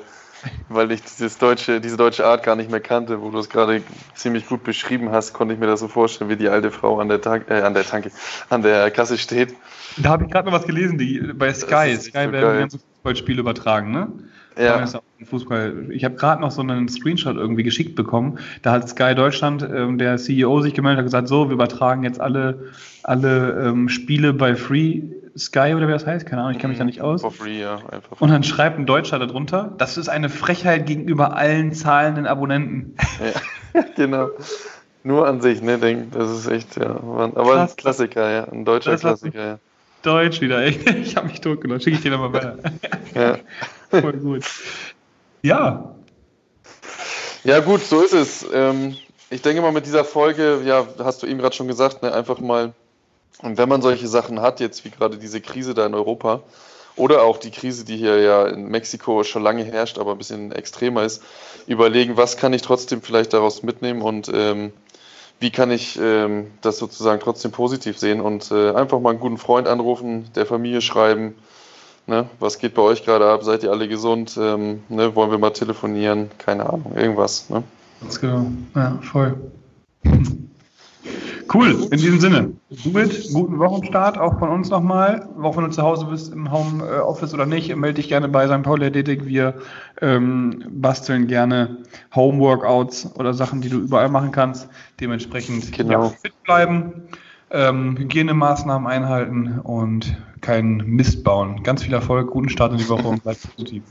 weil 0.69 0.91
ich 0.91 1.01
dieses 1.03 1.37
deutsche, 1.37 1.81
diese 1.81 1.97
deutsche 1.97 2.25
Art 2.25 2.43
gar 2.43 2.55
nicht 2.55 2.71
mehr 2.71 2.79
kannte, 2.79 3.21
wo 3.21 3.29
du 3.29 3.39
es 3.39 3.49
gerade 3.49 3.81
ziemlich 4.15 4.47
gut 4.47 4.63
beschrieben 4.63 5.11
hast, 5.11 5.33
konnte 5.33 5.53
ich 5.53 5.59
mir 5.59 5.67
das 5.67 5.79
so 5.79 5.87
vorstellen, 5.87 6.29
wie 6.29 6.35
die 6.35 6.49
alte 6.49 6.71
Frau 6.71 6.99
an 6.99 7.09
der, 7.09 7.21
Tank, 7.21 7.45
äh, 7.49 7.61
an 7.61 7.73
der 7.73 7.83
Tanke, 7.83 8.11
an 8.49 8.61
der 8.61 8.91
Kasse 8.91 9.17
steht. 9.17 9.55
Da 9.97 10.09
habe 10.09 10.25
ich 10.25 10.31
gerade 10.31 10.49
noch 10.49 10.57
was 10.57 10.65
gelesen, 10.65 10.97
die 10.97 11.19
bei 11.19 11.53
Sky. 11.53 11.95
Sky 11.95 12.25
so 12.25 12.31
werden 12.31 12.53
die 12.53 12.59
ganze 12.59 12.79
Fußballspiele 12.79 13.39
übertragen, 13.39 13.91
ne? 13.91 14.11
Ja. 14.59 14.83
Fußball. 15.23 15.87
Ich 15.91 16.03
habe 16.03 16.15
gerade 16.15 16.41
noch 16.41 16.51
so 16.51 16.61
einen 16.61 16.87
Screenshot 16.87 17.35
irgendwie 17.35 17.63
geschickt 17.63 17.95
bekommen. 17.95 18.39
Da 18.63 18.71
hat 18.71 18.89
Sky 18.89 19.13
Deutschland, 19.13 19.61
ähm, 19.63 19.97
der 19.97 20.17
CEO, 20.17 20.61
sich 20.61 20.73
gemeldet 20.73 20.99
und 20.99 21.05
gesagt, 21.05 21.27
so, 21.27 21.49
wir 21.49 21.53
übertragen 21.53 22.03
jetzt 22.03 22.19
alle, 22.19 22.71
alle 23.03 23.67
ähm, 23.67 23.89
Spiele 23.89 24.33
bei 24.33 24.55
Free 24.55 25.01
Sky 25.37 25.73
oder 25.75 25.87
wie 25.87 25.91
das 25.91 26.05
heißt, 26.05 26.25
keine 26.25 26.41
Ahnung, 26.41 26.53
ich 26.53 26.59
kenne 26.59 26.69
mich 26.69 26.77
da 26.77 26.83
nicht 26.83 27.01
aus. 27.01 27.21
For 27.21 27.31
free, 27.31 27.61
ja. 27.61 27.75
Einfach 27.89 28.19
und 28.19 28.29
dann 28.29 28.43
schreibt 28.43 28.79
ein 28.79 28.85
Deutscher 28.85 29.19
darunter, 29.19 29.73
das 29.77 29.97
ist 29.97 30.09
eine 30.09 30.29
Frechheit 30.29 30.85
gegenüber 30.85 31.35
allen 31.35 31.73
zahlenden 31.73 32.25
Abonnenten. 32.25 32.95
Ja, 33.73 33.81
genau. 33.95 34.29
Nur 35.03 35.27
an 35.27 35.41
sich, 35.41 35.61
ne, 35.61 35.77
denk, 35.77 36.11
das 36.11 36.29
ist 36.31 36.47
echt, 36.47 36.75
ja. 36.77 36.89
Aber 36.95 37.61
ein 37.61 37.75
Klassiker, 37.75 38.29
ja, 38.29 38.43
ein 38.45 38.65
deutscher 38.65 38.91
das 38.91 39.01
Klassiker, 39.01 39.45
ja. 39.45 39.59
Deutsch 40.01 40.41
wieder, 40.41 40.63
echt. 40.63 40.89
Ich 40.97 41.15
habe 41.15 41.27
mich 41.27 41.41
totgenommen. 41.41 41.81
Schicke 41.81 41.97
ich 41.97 42.01
dir 42.01 42.11
nochmal 42.11 42.33
weiter. 42.33 42.57
Ja. 43.13 43.37
Voll 44.01 44.13
gut. 44.13 44.45
Ja. 45.41 45.95
Ja, 47.43 47.59
gut, 47.59 47.81
so 47.81 48.01
ist 48.01 48.13
es. 48.13 48.45
Ähm, 48.53 48.95
ich 49.29 49.41
denke 49.41 49.61
mal, 49.61 49.71
mit 49.71 49.85
dieser 49.85 50.03
Folge, 50.03 50.61
ja, 50.65 50.85
hast 50.99 51.23
du 51.23 51.27
eben 51.27 51.39
gerade 51.39 51.55
schon 51.55 51.67
gesagt, 51.67 52.03
ne, 52.03 52.13
einfach 52.13 52.39
mal 52.39 52.73
und 53.41 53.57
wenn 53.57 53.69
man 53.69 53.81
solche 53.81 54.07
Sachen 54.07 54.41
hat, 54.41 54.59
jetzt 54.59 54.83
wie 54.85 54.89
gerade 54.89 55.17
diese 55.17 55.41
Krise 55.41 55.73
da 55.73 55.85
in 55.85 55.93
Europa 55.93 56.41
oder 56.95 57.21
auch 57.21 57.37
die 57.37 57.51
Krise, 57.51 57.85
die 57.85 57.97
hier 57.97 58.19
ja 58.19 58.47
in 58.47 58.67
Mexiko 58.69 59.23
schon 59.23 59.43
lange 59.43 59.63
herrscht, 59.63 59.99
aber 59.99 60.11
ein 60.11 60.17
bisschen 60.17 60.51
extremer 60.51 61.03
ist, 61.03 61.21
überlegen, 61.67 62.17
was 62.17 62.37
kann 62.37 62.53
ich 62.53 62.63
trotzdem 62.63 63.01
vielleicht 63.01 63.33
daraus 63.33 63.61
mitnehmen 63.61 64.01
und 64.01 64.31
ähm, 64.33 64.71
wie 65.39 65.51
kann 65.51 65.69
ich 65.69 65.99
ähm, 66.01 66.47
das 66.61 66.79
sozusagen 66.79 67.21
trotzdem 67.21 67.51
positiv 67.51 67.99
sehen 67.99 68.21
und 68.21 68.51
äh, 68.51 68.71
einfach 68.71 68.99
mal 68.99 69.11
einen 69.11 69.19
guten 69.19 69.37
Freund 69.37 69.67
anrufen, 69.67 70.29
der 70.35 70.47
Familie 70.47 70.81
schreiben, 70.81 71.35
ne, 72.07 72.27
was 72.39 72.57
geht 72.57 72.73
bei 72.73 72.81
euch 72.81 73.05
gerade 73.05 73.29
ab, 73.29 73.43
seid 73.43 73.61
ihr 73.61 73.71
alle 73.71 73.87
gesund, 73.87 74.35
ähm, 74.41 74.83
ne, 74.89 75.15
wollen 75.15 75.29
wir 75.29 75.37
mal 75.37 75.51
telefonieren, 75.51 76.31
keine 76.39 76.67
Ahnung, 76.67 76.93
irgendwas. 76.95 77.51
Ne? 77.51 77.63
Ganz 78.01 78.19
genau, 78.19 78.47
ja, 78.75 78.97
voll. 79.03 79.37
Cool, 81.53 81.87
in 81.91 81.97
diesem 81.97 82.19
Sinne. 82.19 82.53
Somit, 82.69 83.31
guten 83.33 83.59
Wochenstart 83.59 84.17
auch 84.17 84.37
von 84.39 84.49
uns 84.49 84.69
nochmal. 84.69 85.27
Auch 85.41 85.55
wenn 85.55 85.63
du 85.63 85.69
zu 85.69 85.81
Hause 85.81 86.05
bist 86.05 86.33
im 86.33 86.51
Homeoffice 86.51 87.33
oder 87.33 87.45
nicht, 87.45 87.73
melde 87.75 87.95
dich 87.95 88.09
gerne 88.09 88.27
bei 88.27 88.47
St. 88.47 88.63
Pauli 88.63 88.85
Athletic. 88.85 89.25
Wir 89.25 89.53
ähm, 90.01 90.63
basteln 90.69 91.27
gerne 91.27 91.77
Homeworkouts 92.15 93.15
oder 93.15 93.33
Sachen, 93.33 93.61
die 93.61 93.69
du 93.69 93.77
überall 93.77 94.09
machen 94.09 94.31
kannst. 94.31 94.67
Dementsprechend 94.99 95.71
genau. 95.71 96.03
ja, 96.03 96.09
fit 96.09 96.43
bleiben, 96.43 96.93
ähm, 97.51 97.97
Hygienemaßnahmen 97.97 98.87
einhalten 98.87 99.59
und 99.63 100.17
keinen 100.41 100.85
Mist 100.85 101.23
bauen. 101.23 101.63
Ganz 101.63 101.83
viel 101.83 101.93
Erfolg, 101.93 102.29
guten 102.29 102.49
Start 102.49 102.73
in 102.73 102.79
die 102.79 102.89
Woche 102.89 103.07
und 103.07 103.23
bleib 103.23 103.37
positiv. 103.55 103.83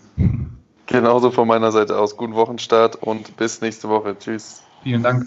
Genauso 0.87 1.31
von 1.31 1.49
meiner 1.49 1.73
Seite 1.73 1.99
aus. 1.99 2.17
Guten 2.17 2.35
Wochenstart 2.35 2.97
und 2.97 3.37
bis 3.37 3.61
nächste 3.61 3.89
Woche. 3.89 4.17
Tschüss. 4.19 4.63
Vielen 4.83 5.03
Dank. 5.03 5.27